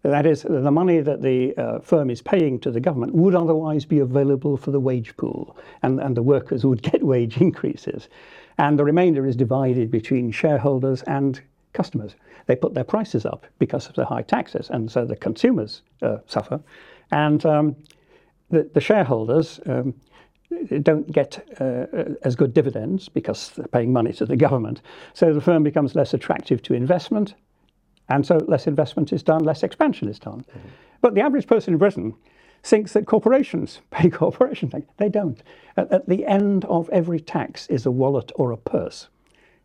That 0.03 0.25
is, 0.25 0.43
the 0.43 0.71
money 0.71 1.01
that 1.01 1.21
the 1.21 1.57
uh, 1.57 1.79
firm 1.79 2.09
is 2.09 2.21
paying 2.21 2.59
to 2.59 2.71
the 2.71 2.79
government 2.79 3.15
would 3.15 3.33
otherwise 3.33 3.85
be 3.85 3.99
available 3.99 4.55
for 4.55 4.71
the 4.71 4.79
wage 4.79 5.17
pool, 5.17 5.57
and, 5.81 5.99
and 5.99 6.15
the 6.15 6.21
workers 6.21 6.63
would 6.65 6.81
get 6.91 7.03
wage 7.03 7.37
increases. 7.37 8.07
And 8.57 8.79
the 8.79 8.85
remainder 8.85 9.25
is 9.25 9.35
divided 9.35 9.91
between 9.91 10.31
shareholders 10.31 11.01
and 11.03 11.41
customers. 11.75 12.15
They 12.47 12.55
put 12.55 12.73
their 12.73 12.83
prices 12.83 13.25
up 13.25 13.45
because 13.59 13.87
of 13.87 13.95
the 13.95 14.05
high 14.05 14.23
taxes, 14.23 14.69
and 14.69 14.91
so 14.91 15.05
the 15.05 15.15
consumers 15.15 15.81
uh, 16.01 16.17
suffer. 16.25 16.59
And 17.11 17.45
um, 17.45 17.75
the, 18.49 18.69
the, 18.73 18.81
shareholders 18.81 19.59
um, 19.67 19.93
don't 20.81 21.11
get 21.11 21.45
uh, 21.59 21.85
as 22.23 22.35
good 22.35 22.53
dividends 22.53 23.09
because 23.09 23.49
they're 23.51 23.67
paying 23.67 23.93
money 23.93 24.13
to 24.13 24.25
the 24.25 24.35
government. 24.35 24.81
So 25.13 25.33
the 25.33 25.41
firm 25.41 25.63
becomes 25.63 25.95
less 25.95 26.13
attractive 26.13 26.61
to 26.63 26.73
investment, 26.73 27.35
and 28.09 28.25
so 28.25 28.37
less 28.47 28.67
investment 28.67 29.13
is 29.13 29.23
done, 29.23 29.43
less 29.43 29.63
expansion 29.63 30.07
is 30.07 30.19
done. 30.19 30.45
Mm-hmm. 30.49 30.67
But 31.01 31.13
the 31.13 31.21
average 31.21 31.47
person 31.47 31.73
in 31.73 31.77
Britain 31.77 32.15
thinks 32.63 32.93
that 32.93 33.05
corporations 33.05 33.81
pay 33.91 34.09
corporation 34.09 34.69
tax. 34.69 34.85
They 34.97 35.09
don't. 35.09 35.41
At, 35.77 35.91
at, 35.91 36.09
the 36.09 36.25
end 36.25 36.65
of 36.65 36.89
every 36.89 37.19
tax 37.19 37.67
is 37.67 37.85
a 37.85 37.91
wallet 37.91 38.31
or 38.35 38.51
a 38.51 38.57
purse. 38.57 39.07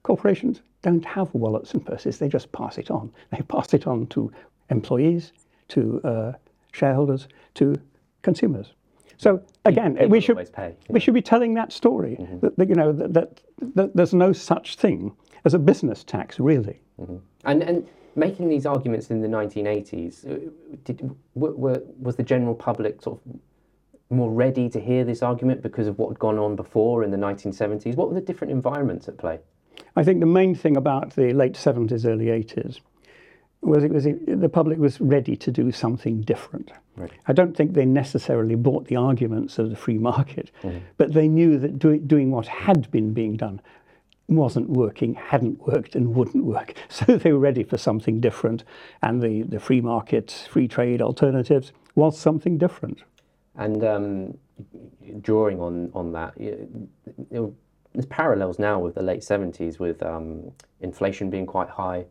Corporations 0.02 0.62
don't 0.83 1.04
have 1.04 1.33
wallets 1.35 1.75
and 1.75 1.85
purses, 1.85 2.19
they 2.19 2.28
just 2.28 2.50
pass 2.52 2.78
it 2.78 2.90
on. 2.90 3.12
They 3.30 3.42
pass 3.42 3.75
it 3.75 3.87
on 3.87 4.07
to 4.09 4.33
employees, 4.71 5.33
to 5.69 6.00
uh, 6.04 6.33
shareholders, 6.73 7.28
to 7.54 7.76
consumers. 8.23 8.73
So 9.16 9.42
again, 9.66 9.95
People 9.95 10.09
we 10.09 10.21
should 10.21 10.52
pay, 10.52 10.75
we 10.88 10.99
should 10.99 11.12
be 11.12 11.21
telling 11.21 11.52
that 11.54 11.73
story 11.73 12.16
mm-hmm. 12.19 12.38
that, 12.40 12.57
that, 12.57 12.69
you 12.71 12.75
know 12.75 12.92
that, 12.92 13.12
that, 13.12 13.40
that, 13.75 13.95
there's 13.95 14.14
no 14.14 14.33
such 14.33 14.76
thing 14.76 15.14
as 15.45 15.52
a 15.52 15.59
business 15.59 16.04
tax, 16.04 16.40
really. 16.40 16.80
Mm-hmm. 16.99 17.16
And 17.45 17.62
and 17.62 17.88
making 18.16 18.49
these 18.49 18.66
arguments 18.66 19.11
in 19.11 19.21
the 19.21 19.28
1980s, 19.28 20.26
uh, 20.26 20.50
did, 20.85 21.14
were, 21.35 21.83
was 21.99 22.16
the 22.16 22.23
general 22.23 22.54
public 22.54 23.02
sort 23.02 23.21
of 23.26 23.40
more 24.11 24.30
ready 24.30 24.69
to 24.69 24.80
hear 24.80 25.04
this 25.04 25.23
argument 25.23 25.62
because 25.62 25.87
of 25.87 25.99
what 25.99 26.09
had 26.09 26.19
gone 26.19 26.38
on 26.38 26.57
before 26.57 27.04
in 27.04 27.11
the 27.11 27.16
1970s? 27.16 27.95
What 27.95 28.09
were 28.09 28.14
the 28.14 28.21
different 28.21 28.50
environments 28.50 29.07
at 29.09 29.19
play? 29.19 29.38
I 29.97 30.05
think 30.05 30.21
the 30.21 30.27
main 30.27 30.55
thing 30.55 30.77
about 30.77 31.15
the 31.17 31.33
late 31.33 31.55
70s, 31.55 32.07
early 32.07 32.27
80s 32.27 32.81
was 33.62 33.85
it 33.85 33.93
was 33.93 34.05
the 34.05 34.49
public 34.49 34.79
was 34.79 35.00
ready 35.00 35.37
to 35.37 35.50
do 35.50 35.71
something 35.71 36.23
different. 36.23 36.73
Right. 36.97 37.11
I 37.27 37.33
don't 37.33 37.57
think 37.57 37.75
they 37.75 37.85
necessarily 37.85 38.55
bought 38.55 38.87
the 38.87 38.97
arguments 38.97 39.59
of 39.59 39.71
the 39.71 39.77
free 39.77 39.99
market, 39.99 40.50
mm-hmm. 40.62 40.79
but 40.97 41.12
they 41.12 41.29
knew 41.29 41.59
that 41.59 41.79
do, 41.79 41.99
doing 41.99 42.31
what 42.31 42.47
had 42.47 42.91
been 42.91 43.12
being 43.12 43.37
done 43.37 43.61
wasn't 44.29 44.71
working, 44.71 45.15
hadn't 45.15 45.67
worked, 45.67 45.95
and 45.97 46.15
wouldn't 46.15 46.45
work. 46.45 46.75
So 46.89 47.17
they 47.17 47.33
were 47.33 47.39
ready 47.39 47.65
for 47.65 47.79
something 47.79 48.21
different, 48.21 48.65
and 49.03 49.23
the, 49.23 49.43
the 49.43 49.61
free 49.61 49.81
market, 49.81 50.47
free 50.50 50.69
trade 50.69 51.03
alternatives 51.03 51.73
was 51.95 52.19
something 52.19 52.59
different. 52.59 53.03
And 53.57 53.85
um, 53.85 54.39
drawing 55.21 55.61
on 55.61 55.91
on 55.95 56.12
that, 56.12 56.41
you 56.41 56.69
know, 57.31 57.55
there's 57.93 58.07
parallels 58.07 58.59
now 58.59 58.79
with 58.79 58.95
the 58.95 59.03
late 59.03 59.21
70s, 59.21 59.79
with 59.79 60.03
um, 60.03 60.53
inflation 60.81 61.31
being 61.31 61.47
quite 61.47 61.69
high. 61.69 62.07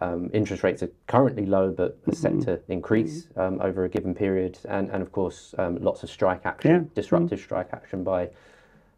Um, 0.00 0.30
interest 0.32 0.64
rates 0.64 0.82
are 0.82 0.90
currently 1.06 1.46
low, 1.46 1.70
but 1.70 1.98
are 2.08 2.14
set 2.14 2.32
mm-hmm. 2.32 2.42
to 2.42 2.60
increase 2.68 3.28
um, 3.36 3.60
over 3.60 3.84
a 3.84 3.88
given 3.88 4.14
period, 4.14 4.58
and, 4.68 4.90
and 4.90 5.02
of 5.02 5.12
course, 5.12 5.54
um, 5.58 5.76
lots 5.76 6.02
of 6.02 6.10
strike 6.10 6.44
action, 6.44 6.70
yeah. 6.70 6.80
disruptive 6.94 7.38
mm-hmm. 7.38 7.44
strike 7.44 7.68
action 7.72 8.02
by 8.02 8.30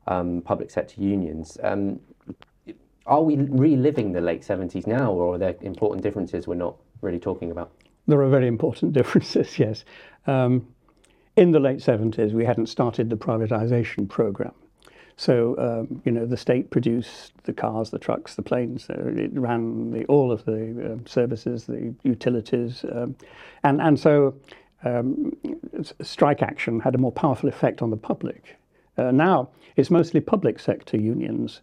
um, 0.06 0.40
public 0.42 0.70
sector 0.70 1.00
unions. 1.00 1.58
Um, 1.62 2.00
are 3.06 3.22
we 3.22 3.36
reliving 3.36 4.12
the 4.12 4.20
late 4.20 4.42
70s 4.42 4.86
now, 4.86 5.12
or 5.12 5.34
are 5.34 5.38
there 5.38 5.54
important 5.60 6.02
differences 6.02 6.46
we're 6.46 6.54
not 6.54 6.76
really 7.02 7.18
talking 7.18 7.50
about? 7.50 7.70
There 8.06 8.20
are 8.22 8.30
very 8.30 8.48
important 8.48 8.92
differences, 9.00 9.58
yes. 9.58 9.84
Um, 10.26 10.68
in 11.36 11.50
the 11.50 11.60
late 11.60 11.78
70s, 11.78 12.32
we 12.32 12.44
hadn't 12.44 12.68
started 12.68 13.10
the 13.10 13.16
privatization 13.16 14.08
program. 14.08 14.54
So, 15.16 15.56
um, 15.58 16.02
you 16.04 16.10
know, 16.10 16.26
the 16.26 16.36
state 16.36 16.70
produced 16.70 17.32
the 17.44 17.52
cars, 17.52 17.90
the 17.90 17.98
trucks, 17.98 18.34
the 18.34 18.42
planes. 18.42 18.86
It 18.88 19.30
ran 19.38 19.92
the, 19.92 20.04
all 20.06 20.32
of 20.32 20.44
the 20.44 20.94
uh, 20.94 21.08
services, 21.08 21.64
the 21.66 21.94
utilities. 22.02 22.84
Um, 22.92 23.14
and, 23.62 23.80
and 23.80 23.98
so 23.98 24.34
um, 24.84 25.32
strike 26.02 26.42
action 26.42 26.80
had 26.80 26.94
a 26.94 26.98
more 26.98 27.12
powerful 27.12 27.48
effect 27.48 27.80
on 27.80 27.90
the 27.90 27.96
public. 27.96 28.56
Uh, 28.96 29.10
now, 29.10 29.50
it's 29.76 29.90
mostly 29.90 30.20
public 30.20 30.58
sector 30.58 30.96
unions 30.96 31.60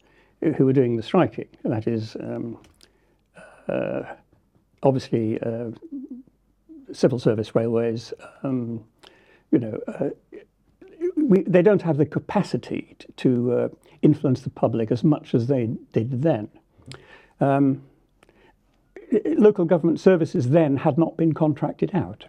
who 0.57 0.67
are 0.67 0.73
doing 0.73 0.97
the 0.97 1.03
striking. 1.03 1.47
That 1.63 1.87
is 1.87 2.15
um, 2.19 2.57
uh, 3.67 4.03
obviously 4.81 5.39
uh, 5.41 5.71
civil 6.91 7.19
service 7.19 7.53
railways. 7.53 8.13
Um, 8.43 8.83
you 9.51 9.59
know, 9.59 9.79
uh, 9.87 10.09
we, 11.31 11.43
they 11.43 11.61
don't 11.61 11.81
have 11.81 11.97
the 11.97 12.05
capacity 12.05 12.97
to, 13.15 13.53
uh, 13.53 13.69
influence 14.01 14.41
the 14.41 14.49
public 14.49 14.91
as 14.91 15.03
much 15.03 15.33
as 15.33 15.47
they 15.47 15.69
did 15.93 16.21
then. 16.21 16.49
Um, 17.39 17.83
local 19.25 19.63
government 19.63 19.99
services 19.99 20.49
then 20.49 20.77
had 20.77 20.97
not 20.97 21.15
been 21.15 21.33
contracted 21.33 21.91
out. 21.93 22.25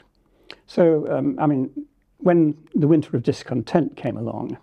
So, 0.66 1.10
um, 1.10 1.36
I 1.40 1.46
mean, 1.46 1.70
when 2.18 2.56
the 2.74 2.86
winter 2.86 3.16
of 3.16 3.22
discontent 3.22 3.96
came 3.96 4.16
along, 4.16 4.56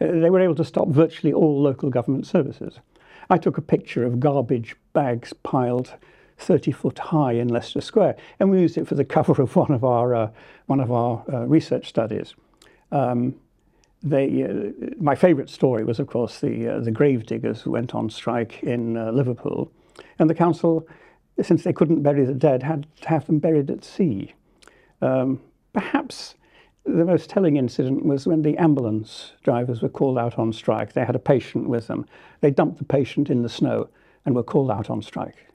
uh, 0.00 0.06
they 0.06 0.30
were 0.30 0.40
able 0.40 0.54
to 0.56 0.64
stop 0.64 0.88
virtually 0.88 1.32
all 1.32 1.60
local 1.60 1.90
government 1.90 2.26
services. 2.26 2.78
I 3.28 3.38
took 3.38 3.58
a 3.58 3.62
picture 3.62 4.04
of 4.04 4.20
garbage 4.20 4.76
bags 4.92 5.32
piled 5.32 5.94
30 6.38 6.70
foot 6.70 6.98
high 6.98 7.32
in 7.32 7.48
Leicester 7.48 7.80
Square, 7.80 8.16
and 8.38 8.50
we 8.50 8.60
used 8.60 8.78
it 8.78 8.86
for 8.86 8.94
the 8.94 9.04
cover 9.16 9.40
of 9.42 9.56
one 9.56 9.72
of 9.72 9.82
our, 9.82 10.14
uh, 10.14 10.30
one 10.66 10.80
of 10.80 10.92
our 10.92 11.24
uh, 11.32 11.40
research 11.46 11.88
studies. 11.88 12.34
Um, 12.92 13.34
they, 14.04 14.44
uh, 14.44 14.94
my 15.00 15.14
favourite 15.14 15.48
story 15.48 15.82
was, 15.82 15.98
of 15.98 16.06
course, 16.06 16.40
the, 16.40 16.68
uh, 16.68 16.80
the 16.80 16.90
grave 16.90 17.24
diggers 17.24 17.62
who 17.62 17.70
went 17.70 17.94
on 17.94 18.10
strike 18.10 18.62
in 18.62 18.98
uh, 18.98 19.10
Liverpool, 19.10 19.72
and 20.18 20.28
the 20.28 20.34
council, 20.34 20.86
since 21.40 21.64
they 21.64 21.72
couldn't 21.72 22.02
bury 22.02 22.24
the 22.24 22.34
dead, 22.34 22.62
had 22.62 22.86
to 23.00 23.08
have 23.08 23.26
them 23.26 23.38
buried 23.38 23.70
at 23.70 23.82
sea. 23.82 24.34
Um, 25.00 25.40
perhaps 25.72 26.34
the 26.84 27.04
most 27.04 27.30
telling 27.30 27.56
incident 27.56 28.04
was 28.04 28.26
when 28.26 28.42
the 28.42 28.58
ambulance 28.58 29.32
drivers 29.42 29.80
were 29.80 29.88
called 29.88 30.18
out 30.18 30.38
on 30.38 30.52
strike. 30.52 30.92
They 30.92 31.04
had 31.04 31.16
a 31.16 31.20
patient 31.20 31.68
with 31.68 31.86
them. 31.86 32.06
They 32.42 32.50
dumped 32.50 32.78
the 32.78 32.84
patient 32.84 33.30
in 33.30 33.42
the 33.42 33.48
snow 33.48 33.88
and 34.26 34.34
were 34.34 34.42
called 34.42 34.70
out 34.70 34.90
on 34.90 35.00
strike. 35.00 35.46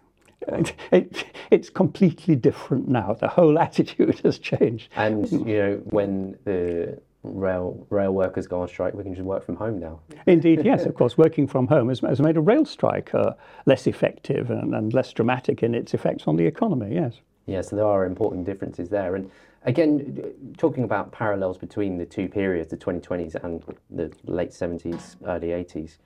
It, 0.47 0.73
it, 0.91 1.25
it's 1.51 1.69
completely 1.69 2.35
different 2.35 2.87
now. 2.87 3.13
The 3.13 3.27
whole 3.27 3.59
attitude 3.67 4.19
has 4.21 4.39
changed. 4.39 4.91
And 4.95 5.31
you 5.31 5.57
know, 5.57 5.81
when 5.85 6.35
the 6.45 6.99
rail 7.23 7.85
rail 7.89 8.13
workers 8.13 8.47
go 8.47 8.61
on 8.61 8.67
strike, 8.67 8.93
we 8.93 9.03
can 9.03 9.13
just 9.13 9.25
work 9.25 9.45
from 9.45 9.55
home 9.55 9.79
now. 9.79 9.99
Indeed, 10.25 10.63
yes, 10.63 10.85
of 10.85 10.95
course. 10.99 11.17
Working 11.17 11.47
from 11.47 11.67
home 11.67 11.89
has, 11.89 11.99
has 11.99 12.19
made 12.19 12.37
a 12.37 12.41
rail 12.41 12.65
strike 12.65 13.13
uh, 13.13 13.33
less 13.65 13.87
effective 13.87 14.49
and, 14.49 14.73
and 14.73 14.93
less 14.93 15.11
dramatic 15.11 15.63
in 15.63 15.75
its 15.75 15.93
effects 15.93 16.23
on 16.27 16.35
the 16.37 16.45
economy. 16.45 16.95
Yes. 16.95 17.15
Yeah, 17.45 17.61
so 17.61 17.75
there 17.75 17.85
are 17.85 18.05
important 18.05 18.45
differences 18.45 18.89
there. 18.89 19.15
And 19.15 19.31
again, 19.63 20.53
talking 20.57 20.83
about 20.83 21.11
parallels 21.11 21.57
between 21.57 21.97
the 21.97 22.05
two 22.05 22.27
periods, 22.27 22.69
the 22.69 22.77
2020s 22.77 23.35
and 23.43 23.63
the 23.89 24.11
late 24.25 24.51
70s, 24.51 25.15
early 25.25 25.47
80s, 25.47 25.97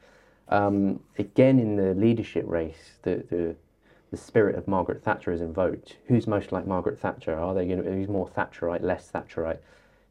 um, 0.49 0.99
again, 1.17 1.59
in 1.59 1.75
the 1.75 1.93
leadership 1.95 2.45
race, 2.47 2.97
the, 3.01 3.23
the, 3.29 3.55
the 4.11 4.17
spirit 4.17 4.55
of 4.55 4.67
Margaret 4.67 5.03
Thatcher 5.03 5.31
is 5.31 5.41
invoked. 5.41 5.97
Who's 6.07 6.27
most 6.27 6.51
like 6.51 6.65
Margaret 6.65 6.99
Thatcher? 6.99 7.37
Are 7.37 7.53
they 7.53 7.65
going 7.65 7.83
to, 7.83 7.91
who's 7.91 8.07
more 8.07 8.29
Thatcherite, 8.29 8.81
less 8.81 9.11
Thatcherite? 9.11 9.59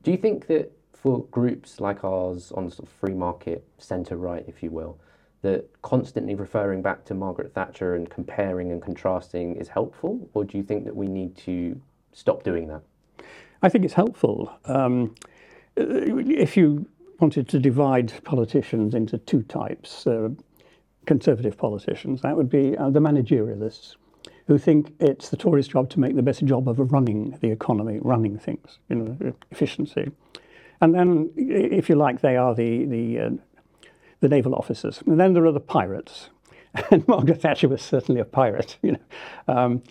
Do 0.03 0.11
you 0.11 0.17
think 0.17 0.47
that 0.49 0.71
for 1.03 1.25
groups 1.33 1.81
like 1.81 2.05
ours 2.05 2.53
on 2.53 2.71
sort 2.71 2.89
of 2.89 2.95
free 2.95 3.15
market 3.15 3.67
centre 3.79 4.17
right, 4.17 4.45
if 4.47 4.63
you 4.63 4.71
will, 4.71 4.97
that 5.43 5.69
constantly 5.83 6.37
referring 6.37 6.81
back 6.81 7.05
to 7.05 7.13
Margaret 7.13 7.53
Thatcher 7.53 7.97
and 7.97 8.09
comparing 8.09 8.71
and 8.71 8.81
contrasting 8.81 9.57
is 9.57 9.67
helpful, 9.67 10.31
or 10.33 10.45
do 10.45 10.57
you 10.57 10.63
think 10.63 10.85
that 10.85 10.95
we 10.95 11.09
need 11.09 11.37
to 11.39 11.81
stop 12.13 12.45
doing 12.45 12.69
that? 12.69 12.83
I 13.63 13.69
think 13.69 13.85
it's 13.85 13.95
helpful. 13.95 14.53
Um, 14.67 15.17
if 15.77 16.57
you 16.57 16.87
wanted 17.19 17.49
to 17.49 17.59
divide 17.59 18.13
politicians 18.23 18.95
into 18.95 19.19
two 19.19 19.43
types, 19.43 20.07
uh, 20.07 20.29
conservative 21.07 21.59
politicians, 21.59 22.23
that 22.23 22.37
would 22.37 22.49
be 22.49 22.77
uh, 22.77 22.91
the 22.91 23.01
managerialists, 23.01 23.97
who 24.47 24.57
think 24.57 24.95
it's 25.01 25.31
the 25.31 25.37
Tories' 25.37 25.67
job 25.67 25.91
to 25.91 26.01
make 26.01 26.15
the 26.15 26.23
best 26.23 26.45
job 26.45 26.69
of 26.69 26.79
running 26.93 27.37
the 27.41 27.51
economy, 27.51 27.99
running 28.03 28.39
things, 28.39 28.79
you 28.89 28.97
know, 28.97 29.35
efficiency. 29.51 30.13
And 30.83 30.93
then, 30.93 31.31
if 31.37 31.89
you 31.89 31.95
like, 31.95 32.21
they 32.21 32.37
are 32.37 32.55
the 32.55 32.85
the, 32.85 33.19
uh, 33.19 33.31
the 34.19 34.29
naval 34.29 34.55
officers. 34.55 35.01
And 35.07 35.19
then 35.19 35.33
there 35.33 35.47
are 35.47 35.53
the 35.53 35.61
pirates, 35.61 36.29
and 36.91 37.07
Margaret 37.07 37.41
Thatcher 37.41 37.69
was 37.69 37.81
certainly 37.81 38.21
a 38.21 38.25
pirate. 38.27 38.77
You 38.83 38.93
know, 38.93 38.99
um, 39.55 39.83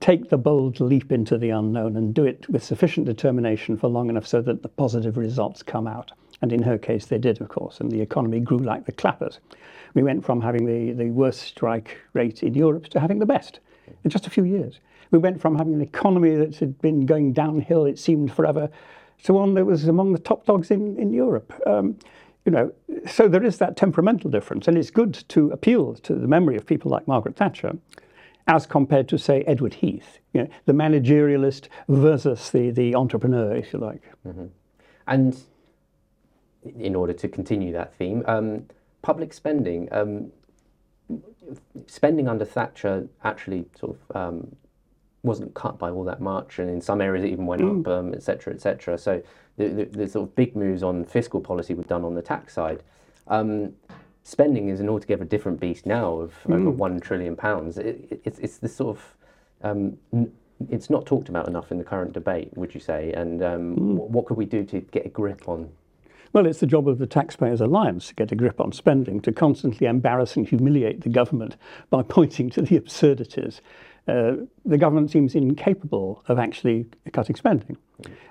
take 0.00 0.30
the 0.30 0.36
bold 0.36 0.80
leap 0.80 1.12
into 1.12 1.38
the 1.38 1.50
unknown 1.50 1.96
and 1.96 2.12
do 2.12 2.24
it 2.24 2.48
with 2.50 2.64
sufficient 2.64 3.06
determination 3.06 3.76
for 3.76 3.86
long 3.86 4.10
enough 4.10 4.26
so 4.26 4.42
that 4.42 4.62
the 4.62 4.68
positive 4.68 5.16
results 5.16 5.62
come 5.62 5.86
out. 5.86 6.10
And 6.42 6.52
in 6.52 6.62
her 6.62 6.78
case, 6.78 7.06
they 7.06 7.18
did, 7.18 7.40
of 7.40 7.48
course, 7.48 7.78
and 7.78 7.90
the 7.90 8.00
economy 8.00 8.40
grew 8.40 8.58
like 8.58 8.86
the 8.86 8.92
clappers. 8.92 9.38
We 9.94 10.02
went 10.02 10.24
from 10.24 10.40
having 10.40 10.66
the, 10.66 10.92
the 10.92 11.10
worst 11.10 11.42
strike 11.42 11.96
rate 12.12 12.42
in 12.42 12.54
Europe 12.54 12.88
to 12.88 12.98
having 12.98 13.20
the 13.20 13.26
best 13.26 13.60
in 14.02 14.10
just 14.10 14.26
a 14.26 14.30
few 14.30 14.44
years. 14.44 14.80
We 15.12 15.18
went 15.18 15.40
from 15.40 15.56
having 15.56 15.74
an 15.74 15.80
economy 15.80 16.34
that 16.34 16.56
had 16.56 16.82
been 16.82 17.06
going 17.06 17.32
downhill, 17.32 17.84
it 17.84 18.00
seemed 18.00 18.32
forever, 18.32 18.68
to 19.22 19.32
one 19.32 19.54
that 19.54 19.64
was 19.64 19.88
among 19.88 20.12
the 20.12 20.18
top 20.18 20.44
dogs 20.44 20.70
in, 20.70 20.98
in 20.98 21.12
Europe. 21.12 21.52
Um, 21.66 21.96
you 22.44 22.52
know, 22.52 22.72
so 23.06 23.26
there 23.26 23.42
is 23.42 23.56
that 23.58 23.76
temperamental 23.76 24.30
difference, 24.30 24.68
and 24.68 24.76
it's 24.76 24.90
good 24.90 25.14
to 25.28 25.50
appeal 25.50 25.94
to 25.94 26.14
the 26.14 26.28
memory 26.28 26.56
of 26.56 26.66
people 26.66 26.90
like 26.90 27.08
Margaret 27.08 27.36
Thatcher, 27.36 27.78
as 28.46 28.66
compared 28.66 29.08
to, 29.08 29.18
say, 29.18 29.42
Edward 29.46 29.74
Heath, 29.74 30.18
you 30.34 30.42
know, 30.42 30.48
the 30.66 30.74
managerialist 30.74 31.68
versus 31.88 32.50
the, 32.50 32.70
the 32.70 32.94
entrepreneur, 32.94 33.56
if 33.56 33.72
you 33.72 33.78
like. 33.78 34.02
Mm-hmm. 34.26 34.46
And 35.06 35.40
in 36.78 36.94
order 36.94 37.14
to 37.14 37.28
continue 37.28 37.72
that 37.72 37.94
theme, 37.94 38.22
um, 38.26 38.66
public 39.00 39.32
spending, 39.32 39.88
um, 39.92 40.30
spending 41.86 42.28
under 42.28 42.44
Thatcher 42.44 43.08
actually 43.22 43.64
sort 43.78 43.96
of 43.96 44.16
um, 44.16 44.56
wasn't 45.24 45.54
cut 45.54 45.78
by 45.78 45.90
all 45.90 46.04
that 46.04 46.20
much, 46.20 46.58
and 46.58 46.68
in 46.68 46.80
some 46.80 47.00
areas 47.00 47.24
it 47.24 47.30
even 47.30 47.46
went 47.46 47.62
mm. 47.62 47.80
up, 47.80 48.14
etc., 48.14 48.52
um, 48.52 48.56
etc. 48.56 48.94
Et 48.94 48.96
so 48.98 49.22
the, 49.56 49.68
the, 49.68 49.84
the, 49.84 50.08
sort 50.08 50.28
of 50.28 50.36
big 50.36 50.54
moves 50.54 50.82
on 50.82 51.04
fiscal 51.04 51.40
policy 51.40 51.74
were 51.74 51.84
done 51.84 52.04
on 52.04 52.14
the 52.14 52.22
tax 52.22 52.54
side. 52.54 52.82
Um, 53.28 53.72
spending 54.22 54.68
is 54.68 54.80
an 54.80 54.88
altogether 54.88 55.24
different 55.24 55.60
beast 55.60 55.86
now 55.86 56.14
of 56.14 56.34
mm. 56.46 56.54
over 56.54 56.70
one 56.70 57.00
trillion 57.00 57.36
pounds. 57.36 57.78
It, 57.78 58.06
it, 58.10 58.20
it's 58.24 58.38
it's 58.38 58.58
this 58.58 58.76
sort 58.76 58.96
of 58.96 59.14
um, 59.62 59.96
n- 60.12 60.32
it's 60.70 60.90
not 60.90 61.06
talked 61.06 61.28
about 61.28 61.48
enough 61.48 61.72
in 61.72 61.78
the 61.78 61.84
current 61.84 62.12
debate, 62.12 62.50
would 62.56 62.74
you 62.74 62.80
say? 62.80 63.12
And 63.12 63.42
um, 63.42 63.76
mm. 63.76 63.76
w- 63.76 64.12
what 64.12 64.26
could 64.26 64.36
we 64.36 64.46
do 64.46 64.64
to 64.64 64.80
get 64.80 65.06
a 65.06 65.08
grip 65.08 65.48
on 65.48 65.70
well, 66.34 66.46
it's 66.46 66.58
the 66.58 66.66
job 66.66 66.88
of 66.88 66.98
the 66.98 67.06
Taxpayers 67.06 67.60
Alliance 67.60 68.08
to 68.08 68.14
get 68.16 68.32
a 68.32 68.34
grip 68.34 68.60
on 68.60 68.72
spending, 68.72 69.20
to 69.20 69.30
constantly 69.30 69.86
embarrass 69.86 70.34
and 70.34 70.48
humiliate 70.48 71.02
the 71.02 71.08
government 71.08 71.56
by 71.90 72.02
pointing 72.08 72.50
to 72.50 72.62
the 72.62 72.76
absurdities. 72.76 73.60
Uh, 74.06 74.36
the 74.64 74.78
government 74.78 75.10
seems 75.10 75.34
incapable 75.34 76.22
of 76.28 76.38
actually 76.38 76.86
cutting 77.12 77.36
spending. 77.36 77.76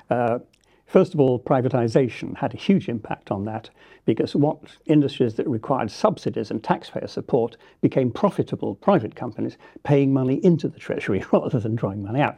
Uh, 0.10 0.40
first 0.86 1.14
of 1.14 1.20
all, 1.20 1.40
privatisation 1.40 2.38
had 2.38 2.54
a 2.54 2.58
huge 2.58 2.90
impact 2.90 3.32
on 3.32 3.46
that 3.46 3.70
because 4.06 4.36
what 4.36 4.60
industries 4.86 5.36
that 5.36 5.48
required 5.48 5.90
subsidies 5.90 6.52
and 6.52 6.64
taxpayer 6.64 7.08
support 7.08 7.58
became 7.82 8.12
profitable 8.12 8.76
private 8.76 9.16
companies 9.16 9.58
paying 9.84 10.14
money 10.14 10.36
into 10.44 10.68
the 10.68 10.80
Treasury 10.80 11.24
rather 11.32 11.60
than 11.60 11.76
drawing 11.76 12.04
money 12.04 12.22
out. 12.22 12.38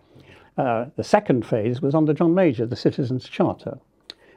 Uh, 0.57 0.85
the 0.95 1.03
second 1.03 1.45
phase 1.45 1.81
was 1.81 1.93
under 1.93 2.13
John 2.13 2.33
Major, 2.33 2.65
the 2.65 2.77
Citizens' 2.77 3.27
Charter 3.27 3.79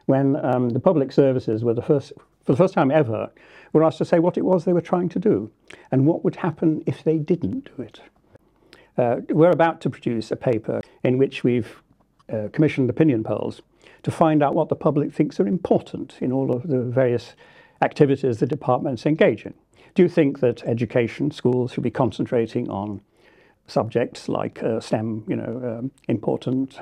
when 0.08 0.42
um, 0.42 0.70
the 0.70 0.80
public 0.80 1.12
services 1.12 1.62
were 1.62 1.74
the 1.74 1.82
first, 1.82 2.14
for 2.44 2.52
the 2.52 2.56
first 2.56 2.72
time 2.72 2.90
ever, 2.90 3.30
were 3.74 3.84
asked 3.84 3.98
to 3.98 4.06
say 4.06 4.18
what 4.18 4.38
it 4.38 4.44
was 4.44 4.64
they 4.64 4.72
were 4.72 4.80
trying 4.80 5.08
to 5.10 5.18
do 5.18 5.50
and 5.92 6.06
what 6.06 6.24
would 6.24 6.36
happen 6.36 6.82
if 6.86 7.04
they 7.04 7.18
didn't 7.18 7.68
do 7.76 7.82
it. 7.82 8.00
Uh, 8.98 9.20
we're 9.30 9.50
about 9.50 9.80
to 9.80 9.88
produce 9.88 10.30
a 10.32 10.36
paper 10.36 10.80
in 11.04 11.18
which 11.18 11.44
we've 11.44 11.82
uh, 12.32 12.48
commissioned 12.52 12.90
opinion 12.90 13.22
polls 13.22 13.62
to 14.02 14.10
find 14.10 14.42
out 14.42 14.54
what 14.54 14.68
the 14.68 14.76
public 14.76 15.12
thinks 15.12 15.38
are 15.38 15.46
important 15.46 16.16
in 16.20 16.32
all 16.32 16.54
of 16.54 16.66
the 16.66 16.80
various 16.80 17.34
activities 17.80 18.38
the 18.38 18.46
departments 18.46 19.06
engage 19.06 19.46
in. 19.46 19.54
Do 19.94 20.02
you 20.02 20.08
think 20.08 20.40
that 20.40 20.62
education, 20.64 21.30
schools 21.30 21.72
should 21.72 21.84
be 21.84 21.90
concentrating 21.90 22.68
on 22.68 23.00
subjects 23.66 24.28
like 24.28 24.62
uh, 24.62 24.80
STEM, 24.80 25.24
you 25.28 25.36
know, 25.36 25.78
um, 25.78 25.90
important 26.08 26.78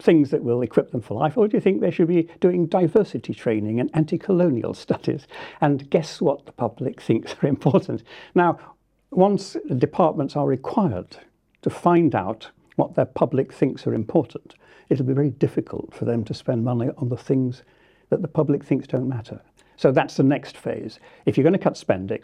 things 0.00 0.30
that 0.30 0.42
will 0.42 0.62
equip 0.62 0.90
them 0.90 1.00
for 1.00 1.18
life, 1.18 1.36
or 1.36 1.48
do 1.48 1.56
you 1.56 1.60
think 1.60 1.80
they 1.80 1.90
should 1.90 2.08
be 2.08 2.28
doing 2.40 2.66
diversity 2.66 3.34
training 3.34 3.80
and 3.80 3.90
anti 3.94 4.18
colonial 4.18 4.74
studies? 4.86 5.26
And 5.60 5.88
guess 5.90 6.20
what 6.20 6.46
the 6.46 6.52
public 6.52 7.00
thinks 7.00 7.34
are 7.42 7.48
important? 7.48 8.02
Now, 8.34 8.58
once 9.10 9.56
departments 9.76 10.36
are 10.36 10.46
required 10.46 11.18
to 11.62 11.70
find 11.70 12.14
out 12.14 12.50
what 12.76 12.94
their 12.94 13.06
public 13.06 13.52
thinks 13.52 13.86
are 13.86 13.94
important, 13.94 14.54
it'll 14.88 15.06
be 15.06 15.14
very 15.14 15.30
difficult 15.30 15.94
for 15.94 16.04
them 16.04 16.24
to 16.24 16.34
spend 16.34 16.64
money 16.64 16.90
on 16.98 17.08
the 17.08 17.16
things 17.16 17.62
that 18.10 18.22
the 18.22 18.28
public 18.28 18.64
thinks 18.64 18.86
don't 18.86 19.08
matter. 19.08 19.40
So 19.76 19.90
that's 19.90 20.16
the 20.16 20.22
next 20.22 20.56
phase. 20.56 21.00
If 21.26 21.36
you're 21.36 21.44
going 21.44 21.54
to 21.54 21.58
cut 21.58 21.76
spending, 21.76 22.22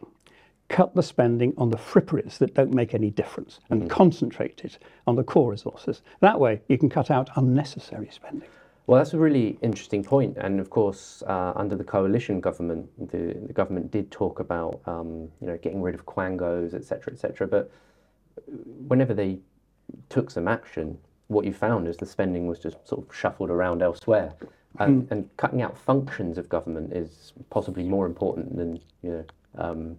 cut 0.68 0.94
the 0.94 1.02
spending 1.02 1.54
on 1.56 1.70
the 1.70 1.78
fripperies 1.78 2.38
that 2.38 2.54
don't 2.54 2.72
make 2.72 2.94
any 2.94 3.10
difference 3.10 3.60
and 3.70 3.82
mm. 3.82 3.88
concentrate 3.88 4.60
it 4.64 4.78
on 5.06 5.16
the 5.16 5.24
core 5.24 5.50
resources. 5.50 6.02
That 6.20 6.38
way, 6.38 6.60
you 6.68 6.78
can 6.78 6.90
cut 6.90 7.10
out 7.10 7.30
unnecessary 7.36 8.08
spending. 8.12 8.48
Well, 8.86 8.98
that's 8.98 9.12
a 9.12 9.18
really 9.18 9.58
interesting 9.60 10.02
point. 10.02 10.38
And 10.38 10.60
of 10.60 10.70
course, 10.70 11.22
uh, 11.26 11.52
under 11.56 11.76
the 11.76 11.84
coalition 11.84 12.40
government, 12.40 12.88
the, 13.10 13.34
the 13.46 13.52
government 13.52 13.90
did 13.90 14.10
talk 14.10 14.40
about 14.40 14.80
um, 14.86 15.28
you 15.40 15.46
know 15.46 15.58
getting 15.58 15.82
rid 15.82 15.94
of 15.94 16.06
quangos, 16.06 16.72
etc., 16.72 17.12
etc. 17.12 17.46
But 17.46 17.70
whenever 18.86 19.14
they 19.14 19.38
took 20.08 20.30
some 20.30 20.48
action, 20.48 20.98
what 21.28 21.44
you 21.44 21.52
found 21.52 21.86
is 21.88 21.96
the 21.96 22.06
spending 22.06 22.46
was 22.46 22.58
just 22.58 22.76
sort 22.86 23.06
of 23.06 23.14
shuffled 23.14 23.50
around 23.50 23.82
elsewhere. 23.82 24.32
And, 24.78 25.04
mm. 25.04 25.10
and 25.10 25.36
cutting 25.38 25.62
out 25.62 25.76
functions 25.76 26.38
of 26.38 26.48
government 26.48 26.92
is 26.92 27.32
possibly 27.50 27.84
more 27.84 28.06
important 28.06 28.56
than 28.56 28.78
you 29.02 29.10
know 29.10 29.24
um, 29.56 29.96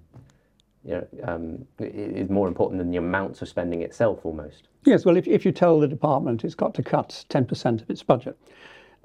you 0.85 0.91
know, 0.91 1.07
um, 1.23 1.65
is 1.79 2.29
more 2.29 2.47
important 2.47 2.79
than 2.79 2.89
the 2.89 2.97
amounts 2.97 3.41
of 3.41 3.49
spending 3.49 3.81
itself 3.81 4.19
almost. 4.23 4.67
Yes, 4.85 5.05
well, 5.05 5.17
if, 5.17 5.27
if 5.27 5.45
you 5.45 5.51
tell 5.51 5.79
the 5.79 5.87
department 5.87 6.43
it's 6.43 6.55
got 6.55 6.73
to 6.75 6.83
cut 6.83 7.25
10% 7.29 7.81
of 7.81 7.89
its 7.89 8.01
budget, 8.01 8.37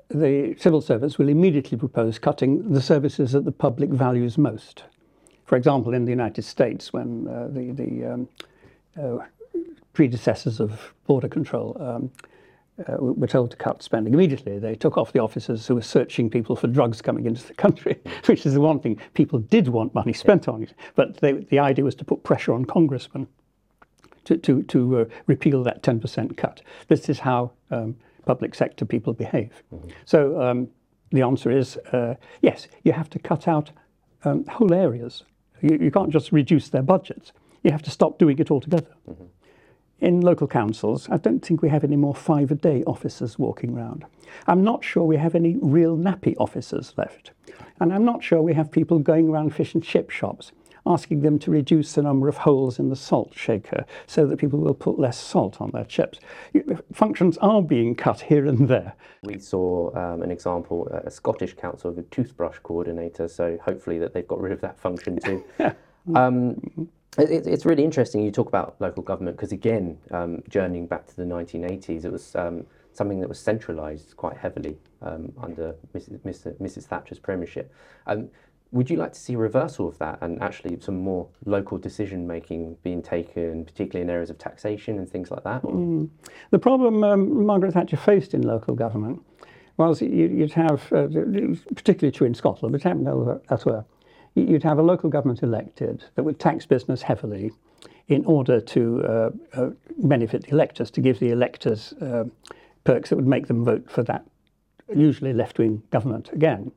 the 0.09 0.55
civil 0.59 0.81
service 0.81 1.19
will 1.19 1.29
immediately 1.29 1.77
propose 1.77 2.19
cutting 2.19 2.73
the 2.73 2.81
services 2.81 3.33
that 3.33 3.45
the 3.45 3.53
public 3.53 3.91
values 3.91 4.39
most. 4.39 4.85
For 5.47 5.57
example, 5.57 5.95
in 5.95 6.05
the 6.05 6.11
United 6.11 6.43
States, 6.43 6.93
when 6.93 7.27
uh, 7.27 7.49
the, 7.51 7.73
the 7.73 8.05
um, 8.05 8.29
uh, 9.01 9.19
predecessors 9.93 10.61
of 10.61 10.95
border 11.07 11.29
control 11.29 11.77
um, 11.81 12.11
uh, 12.89 12.97
were 12.99 13.27
told 13.27 13.51
to 13.53 13.57
cut 13.57 13.83
spending 13.83 14.13
immediately. 14.13 14.59
They 14.59 14.75
took 14.75 14.99
off 14.99 15.13
the 15.13 15.21
officers 15.21 15.67
who 15.67 15.77
were 15.77 15.83
searching 15.83 16.29
people 16.29 16.57
for 16.57 16.67
drugs 16.67 17.01
coming 17.01 17.27
into 17.27 17.47
the 17.47 17.55
country, 17.55 18.01
which 18.27 18.45
is 18.47 18.55
the 18.55 18.61
one 18.61 18.81
thing 18.81 19.01
people 19.15 19.39
did 19.39 19.69
want 19.69 19.95
money 19.95 20.13
spent 20.13 20.49
on 20.49 20.65
it. 20.65 20.75
But 20.95 21.19
they, 21.19 21.33
the 21.33 21.59
idea 21.59 21.85
was 21.85 21.95
to 21.97 22.05
put 22.05 22.25
pressure 22.25 22.53
on 22.53 22.65
congressmen 22.65 23.29
to, 24.25 24.37
to, 24.39 24.63
to 24.65 24.99
uh, 25.01 25.05
repeal 25.27 25.63
that 25.63 25.83
10% 25.83 26.37
cut. 26.37 26.63
This 26.89 27.09
is 27.09 27.21
how 27.21 27.53
um, 27.71 27.97
public 28.27 28.55
sector 28.55 28.85
people 28.85 29.13
behave. 29.13 29.63
Mm-hmm. 29.73 29.91
So 30.05 30.41
um, 30.41 30.69
the 31.11 31.23
answer 31.23 31.51
is 31.51 31.77
uh, 31.93 32.15
yes, 32.41 32.69
you 32.83 32.93
have 32.93 33.11
to 33.11 33.19
cut 33.19 33.47
out 33.47 33.71
um, 34.25 34.45
whole 34.47 34.73
areas. 34.73 35.23
You, 35.61 35.79
you, 35.81 35.91
can't 35.91 36.11
just 36.11 36.33
reduce 36.33 36.69
their 36.69 36.83
budgets. 36.83 37.33
You 37.65 37.73
have 37.73 37.83
to 37.83 37.91
stop 37.91 38.19
doing 38.19 38.39
it 38.39 38.51
altogether. 38.51 38.95
Mm-hmm 39.09 39.25
in 40.05 40.21
local 40.21 40.47
councils, 40.47 41.09
I 41.09 41.17
don't 41.17 41.45
think 41.45 41.63
we 41.63 41.71
have 41.71 41.83
any 41.83 41.97
more 41.97 42.15
five 42.15 42.51
a 42.51 42.55
day 42.55 42.85
officers 42.87 43.39
walking 43.39 43.75
around. 43.75 44.05
I'm 44.47 44.63
not 44.63 44.85
sure 44.85 45.05
we 45.05 45.17
have 45.17 45.35
any 45.35 45.57
real 45.61 45.97
nappy 45.97 46.35
officers 46.39 46.93
left. 46.97 47.33
And 47.81 47.93
I'm 47.93 48.05
not 48.05 48.23
sure 48.23 48.43
we 48.43 48.55
have 48.55 48.71
people 48.71 48.99
going 48.99 49.29
around 49.29 49.55
fish 49.55 49.75
and 49.75 49.83
chip 49.83 50.11
shops 50.11 50.53
asking 50.87 51.23
them 51.23 51.39
to 51.39 51.51
reduce 51.51 51.95
the 51.95 52.03
number 52.03 52.29
of 52.29 52.37
holes 52.37 52.79
in 52.79 52.91
the 52.91 52.97
salt 52.97 53.33
shaker 53.35 53.87
so 54.07 54.27
that 54.27 54.37
people 54.37 54.59
will 54.59 54.75
put 54.75 54.99
less 54.99 55.19
salt 55.19 55.59
on 55.59 55.71
their 55.71 55.85
chips. 55.85 56.21
Functions 56.93 57.39
are 57.39 57.63
being 57.63 57.95
cut 57.95 58.21
here 58.21 58.45
and 58.45 58.69
there. 58.69 58.93
We 59.23 59.39
saw 59.39 59.97
um, 59.97 60.23
an 60.23 60.31
example, 60.31 60.87
a 60.89 61.11
Scottish 61.11 61.55
council 61.55 61.91
of 61.91 61.97
a 61.97 62.03
toothbrush 62.03 62.59
coordinator, 62.63 63.29
so 63.29 63.57
hopefully 63.65 63.99
that 64.01 64.13
they've 64.13 64.29
got 64.29 64.41
rid 64.41 64.53
of 64.53 64.61
that 64.61 64.79
function 64.79 65.19
too. 65.19 65.43
um, 66.15 66.89
it, 67.19 67.47
it's 67.47 67.65
really 67.65 67.85
interesting 67.85 68.23
you 68.23 68.31
talk 68.31 68.49
about 68.49 68.77
local 68.81 69.03
government 69.03 69.37
because 69.37 69.53
again, 69.53 69.99
um, 70.11 70.43
journeying 70.49 70.87
back 70.87 71.07
to 71.07 71.17
the 71.17 71.25
1980s, 71.25 72.05
it 72.05 72.13
was 72.13 72.35
um, 72.37 72.67
something 72.93 73.21
that 73.21 73.29
was 73.29 73.39
centralised 73.39 74.17
quite 74.17 74.37
heavily 74.37 74.77
um, 75.03 75.33
under 75.43 75.75
Mrs, 75.95 76.19
Mrs, 76.21 76.61
Mrs, 76.61 76.85
Thatcher's 76.85 77.19
premiership. 77.19 77.73
Um, 78.07 78.29
would 78.73 78.91
you 78.91 78.97
like 78.97 79.13
to 79.13 79.21
see 79.21 79.35
a 79.35 79.39
reversal 79.39 79.87
of 79.87 79.97
that 79.99 80.19
and 80.21 80.43
actually 80.43 80.81
some 80.81 80.97
more 80.97 81.29
local 81.45 81.79
decision 81.79 82.27
making 82.27 82.77
being 82.83 83.03
taken, 83.03 83.65
particularly 83.65 84.03
in 84.03 84.11
areas 84.11 84.31
of 84.31 84.39
taxation 84.39 84.99
and 84.99 85.09
things 85.09 85.31
like 85.31 85.45
that? 85.45 85.63
Mm. 85.63 86.09
The 86.51 86.59
problem 86.59 87.05
um, 87.05 87.47
Margaret 87.47 87.75
Thatcher 87.75 87.97
faced 87.97 88.35
in 88.35 88.43
local 88.43 88.75
government 88.75 89.23
was 89.77 90.01
you'd 90.03 90.53
have, 90.53 90.93
uh, 90.93 91.07
particularly 91.75 92.13
true 92.13 92.27
in 92.27 92.35
Scotland, 92.35 92.73
but 92.73 92.81
it 92.81 92.85
happened 92.85 93.41
elsewhere, 93.49 93.85
you'd 94.35 94.63
have 94.63 94.79
a 94.79 94.83
local 94.83 95.09
government 95.09 95.43
elected 95.43 96.05
that 96.15 96.23
would 96.23 96.39
tax 96.39 96.67
business 96.67 97.03
heavily 97.03 97.53
in 98.09 98.25
order 98.27 98.61
to 98.61 99.03
uh, 99.05 99.31
uh, 99.55 99.71
benefit 99.99 100.43
the 100.43 100.51
electors, 100.51 100.91
to 100.91 101.01
give 101.01 101.19
the 101.21 101.31
electors 101.31 101.93
uh, 101.95 102.25
perks 102.85 103.11
that 103.11 103.17
would 103.17 103.27
make 103.27 103.47
them 103.47 103.65
vote 103.65 103.91
for 103.91 104.03
that 104.03 104.25
usually 104.95 105.33
left 105.33 105.59
wing 105.59 105.83
government 105.91 106.31
again. 106.33 106.71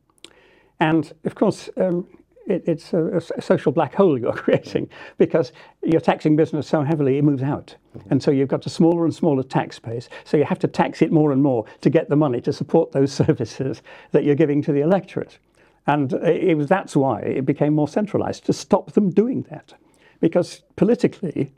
And 0.80 1.12
of 1.26 1.36
course, 1.36 1.70
um, 1.78 2.08
it, 2.46 2.64
it's 2.66 2.94
a, 2.94 3.22
a, 3.36 3.42
social 3.42 3.72
black 3.72 3.96
hole 3.96 4.18
you're 4.20 4.34
creating 4.34 4.90
because 5.18 5.52
you're 5.84 6.02
taxing 6.02 6.36
business 6.36 6.68
so 6.68 6.84
heavily 6.84 7.18
it 7.18 7.24
moves 7.24 7.44
out. 7.44 7.76
Mm-hmm. 7.96 8.10
And 8.12 8.24
so 8.24 8.32
you've 8.32 8.48
got 8.48 8.66
a 8.66 8.70
smaller 8.70 9.04
and 9.04 9.14
smaller 9.14 9.44
tax 9.44 9.80
base. 9.80 10.08
So 10.24 10.38
you 10.38 10.46
have 10.46 10.60
to 10.60 10.68
tax 10.68 11.02
it 11.02 11.12
more 11.12 11.32
and 11.32 11.42
more 11.42 11.66
to 11.82 11.90
get 11.90 12.10
the 12.10 12.16
money 12.16 12.40
to 12.42 12.54
support 12.54 12.92
those 12.92 13.12
services 13.26 13.82
that 14.12 14.24
you're 14.24 14.36
giving 14.36 14.62
to 14.64 14.72
the 14.72 14.82
electorate. 14.82 15.40
And 15.88 16.12
it 16.14 16.56
was, 16.58 16.68
that's 16.68 16.96
why 16.96 17.22
it 17.22 17.46
became 17.46 17.74
more 17.74 17.88
centralized 17.88 18.46
to 18.46 18.54
stop 18.54 18.92
them 18.92 19.10
doing 19.10 19.44
that. 19.50 19.74
Because 20.20 20.64
politically, 20.76 21.54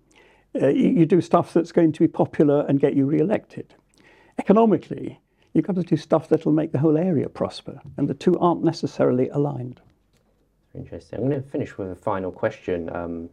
uh, 0.61 0.67
you, 0.67 0.89
you 0.89 1.05
do 1.05 1.19
stuff 1.19 1.51
that's 1.51 1.71
going 1.71 1.91
to 1.93 1.99
be 1.99 2.07
popular 2.07 2.65
and 2.67 2.79
get 2.79 2.95
you 2.95 3.05
re 3.05 3.19
elected. 3.19 3.73
Economically, 4.37 5.19
you've 5.53 5.65
got 5.65 5.75
to 5.75 5.83
do 5.83 5.97
stuff 5.97 6.29
that 6.29 6.45
will 6.45 6.53
make 6.53 6.71
the 6.71 6.79
whole 6.79 6.97
area 6.97 7.27
prosper. 7.27 7.81
And 7.97 8.07
the 8.07 8.13
two 8.13 8.37
aren't 8.39 8.63
necessarily 8.63 9.29
aligned. 9.29 9.81
Interesting. 10.75 11.19
I'm 11.19 11.29
going 11.29 11.41
to 11.41 11.49
finish 11.49 11.77
with 11.77 11.91
a 11.91 11.95
final 11.95 12.31
question, 12.31 12.95
um, 12.95 13.29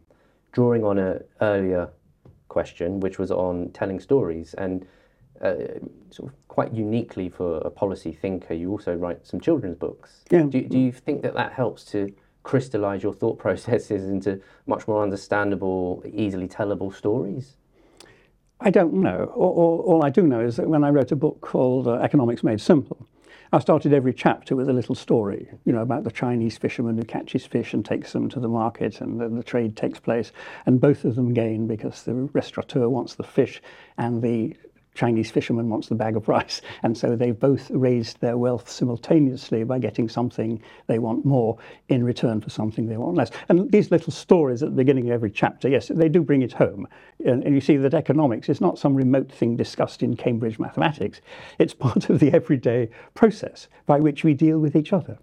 drawing 0.51 0.83
on 0.83 0.97
an 0.97 1.23
earlier 1.41 1.89
question, 2.47 2.99
which 2.99 3.19
was 3.19 3.29
on 3.29 3.69
telling 3.71 3.99
stories. 3.99 4.55
And 4.55 4.87
uh, 5.41 5.79
sort 6.09 6.29
of 6.29 6.47
quite 6.47 6.73
uniquely 6.73 7.29
for 7.29 7.57
a 7.59 7.69
policy 7.69 8.11
thinker, 8.11 8.53
you 8.53 8.71
also 8.71 8.95
write 8.95 9.25
some 9.25 9.39
children's 9.39 9.77
books. 9.77 10.23
Yeah. 10.29 10.43
Do, 10.43 10.61
do 10.61 10.79
you 10.79 10.91
think 10.91 11.21
that 11.21 11.33
that 11.35 11.53
helps 11.53 11.83
to 11.85 12.13
crystallize 12.43 13.03
your 13.03 13.13
thought 13.13 13.37
processes 13.37 14.05
into 14.05 14.41
much 14.65 14.87
more 14.87 15.03
understandable, 15.03 16.03
easily 16.11 16.47
tellable 16.47 16.93
stories? 16.93 17.57
I 18.59 18.71
don't 18.71 18.93
know. 18.93 19.31
All, 19.35 19.51
all, 19.51 19.79
all 19.85 20.03
I 20.03 20.09
do 20.09 20.23
know 20.23 20.39
is 20.39 20.55
that 20.55 20.67
when 20.67 20.83
I 20.83 20.89
wrote 20.89 21.11
a 21.11 21.15
book 21.15 21.41
called 21.41 21.87
uh, 21.87 21.95
Economics 21.95 22.43
Made 22.43 22.59
Simple, 22.59 23.07
I 23.53 23.59
started 23.59 23.93
every 23.93 24.13
chapter 24.13 24.55
with 24.55 24.67
a 24.67 24.73
little 24.73 24.95
story, 24.95 25.47
you 25.63 25.71
know, 25.71 25.81
about 25.81 26.03
the 26.03 26.11
Chinese 26.11 26.57
fisherman 26.57 26.97
who 26.97 27.03
catches 27.03 27.45
fish 27.45 27.73
and 27.73 27.85
takes 27.85 28.11
them 28.11 28.27
to 28.29 28.39
the 28.39 28.49
market, 28.49 28.99
and 28.99 29.21
then 29.21 29.35
the 29.35 29.43
trade 29.43 29.77
takes 29.77 29.99
place, 29.99 30.33
and 30.65 30.81
both 30.81 31.05
of 31.05 31.15
them 31.15 31.33
gain 31.33 31.65
because 31.65 32.03
the 32.03 32.13
restaurateur 32.13 32.89
wants 32.89 33.15
the 33.15 33.23
fish, 33.23 33.61
and 33.97 34.21
the 34.21 34.53
Chinese 34.97 35.29
fisherman 35.29 35.69
wants 35.69 35.87
the 35.87 35.95
bag 35.95 36.17
of 36.17 36.27
rice. 36.27 36.61
And 36.83 36.97
so 36.97 37.15
they've 37.15 37.37
both 37.37 37.69
raised 37.71 38.19
their 38.21 38.37
wealth 38.37 38.69
simultaneously 38.69 39.63
by 39.63 39.79
getting 39.79 40.07
something 40.09 40.61
they 40.87 40.99
want 40.99 41.25
more 41.25 41.57
in 41.89 42.03
return 42.03 42.39
for 42.41 42.49
something 42.49 42.87
they 42.87 42.97
want 42.97 43.15
less. 43.15 43.31
And 43.49 43.71
these 43.71 43.91
little 43.91 44.13
stories 44.13 44.63
at 44.63 44.69
the 44.69 44.75
beginning 44.75 45.09
of 45.09 45.13
every 45.13 45.31
chapter, 45.31 45.69
yes, 45.69 45.89
they 45.89 46.07
do 46.07 46.21
bring 46.21 46.41
it 46.41 46.53
home. 46.53 46.87
And, 47.25 47.43
and 47.43 47.53
you 47.53 47.61
see 47.61 47.77
that 47.77 47.93
economics 47.93 48.49
is 48.49 48.61
not 48.61 48.79
some 48.79 48.95
remote 48.95 49.31
thing 49.31 49.55
discussed 49.55 50.03
in 50.03 50.15
Cambridge 50.15 50.59
mathematics, 50.59 51.21
it's 51.59 51.73
part 51.87 52.09
of 52.09 52.19
the 52.19 52.31
everyday 52.31 52.89
process 53.13 53.67
by 53.85 53.99
which 53.99 54.23
we 54.23 54.33
deal 54.33 54.59
with 54.59 54.75
each 54.75 54.93
other. 54.93 55.17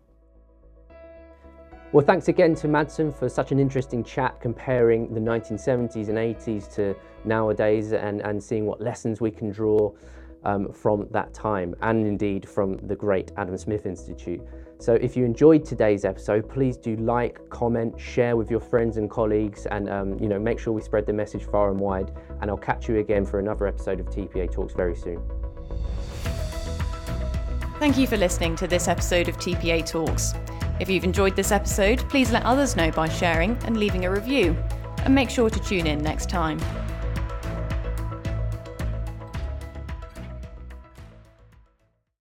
Well, 1.95 2.05
thanks 2.05 2.27
again 2.27 2.57
to 2.57 2.67
Madsen 2.67 3.17
for 3.17 3.29
such 3.29 3.53
an 3.53 3.61
interesting 3.61 4.03
chat 4.03 4.41
comparing 4.41 5.15
the 5.15 5.21
1970s 5.21 6.09
and 6.09 6.19
80s 6.19 6.75
to 6.75 6.97
nowadays 7.25 7.93
and, 7.93 8.21
and 8.23 8.43
seeing 8.43 8.67
what 8.67 8.81
lessons 8.81 9.21
we 9.21 9.31
can 9.31 9.53
draw 9.53 9.93
um, 10.45 10.73
from 10.73 11.07
that 11.13 11.33
time 11.33 11.73
and 11.83 12.05
indeed 12.05 12.49
from 12.49 12.79
the 12.89 12.97
great 12.97 13.31
Adam 13.37 13.57
Smith 13.57 13.87
Institute. 13.87 14.41
So 14.81 14.95
if 14.95 15.17
you 15.17 15.25
enjoyed 15.25 15.65
today's 15.65 16.05
episode, 16.05 16.51
please 16.51 16.77
do 16.77 16.97
like, 16.97 17.49
comment, 17.49 18.01
share 18.01 18.37
with 18.37 18.51
your 18.51 18.59
friends 18.59 18.97
and 18.97 19.09
colleagues 19.09 19.67
and 19.67 19.89
um, 19.89 20.19
you 20.19 20.29
know 20.29 20.41
make 20.41 20.59
sure 20.59 20.73
we 20.73 20.83
spread 20.83 21.07
the 21.07 21.13
message 21.13 21.45
far 21.45 21.71
and 21.71 21.79
wide 21.79 22.11
and 22.41 22.51
I'll 22.51 22.57
catch 22.57 22.89
you 22.89 22.99
again 22.99 23.25
for 23.25 23.39
another 23.39 23.69
episode 23.69 24.01
of 24.01 24.07
TPA 24.07 24.51
Talks 24.51 24.75
very 24.75 24.97
soon. 24.97 25.23
Thank 27.79 27.97
you 27.97 28.09
for 28.09 28.17
listening 28.17 28.57
to 28.57 28.67
this 28.67 28.89
episode 28.89 29.29
of 29.29 29.37
TPA 29.37 29.87
Talks. 29.87 30.35
If 30.81 30.91
you've 30.91 31.05
enjoyed 31.05 31.37
this 31.37 31.53
episode, 31.53 32.01
please 32.09 32.33
let 32.33 32.45
others 32.45 32.75
know 32.75 32.91
by 32.91 33.09
sharing 33.09 33.57
and 33.65 33.77
leaving 33.77 34.05
a 34.05 34.11
review. 34.11 34.57
And 35.05 35.15
make 35.15 35.31
sure 35.31 35.49
to 35.49 35.61
tune 35.61 35.87
in 35.87 36.03
next 36.03 36.29
time. 36.29 36.59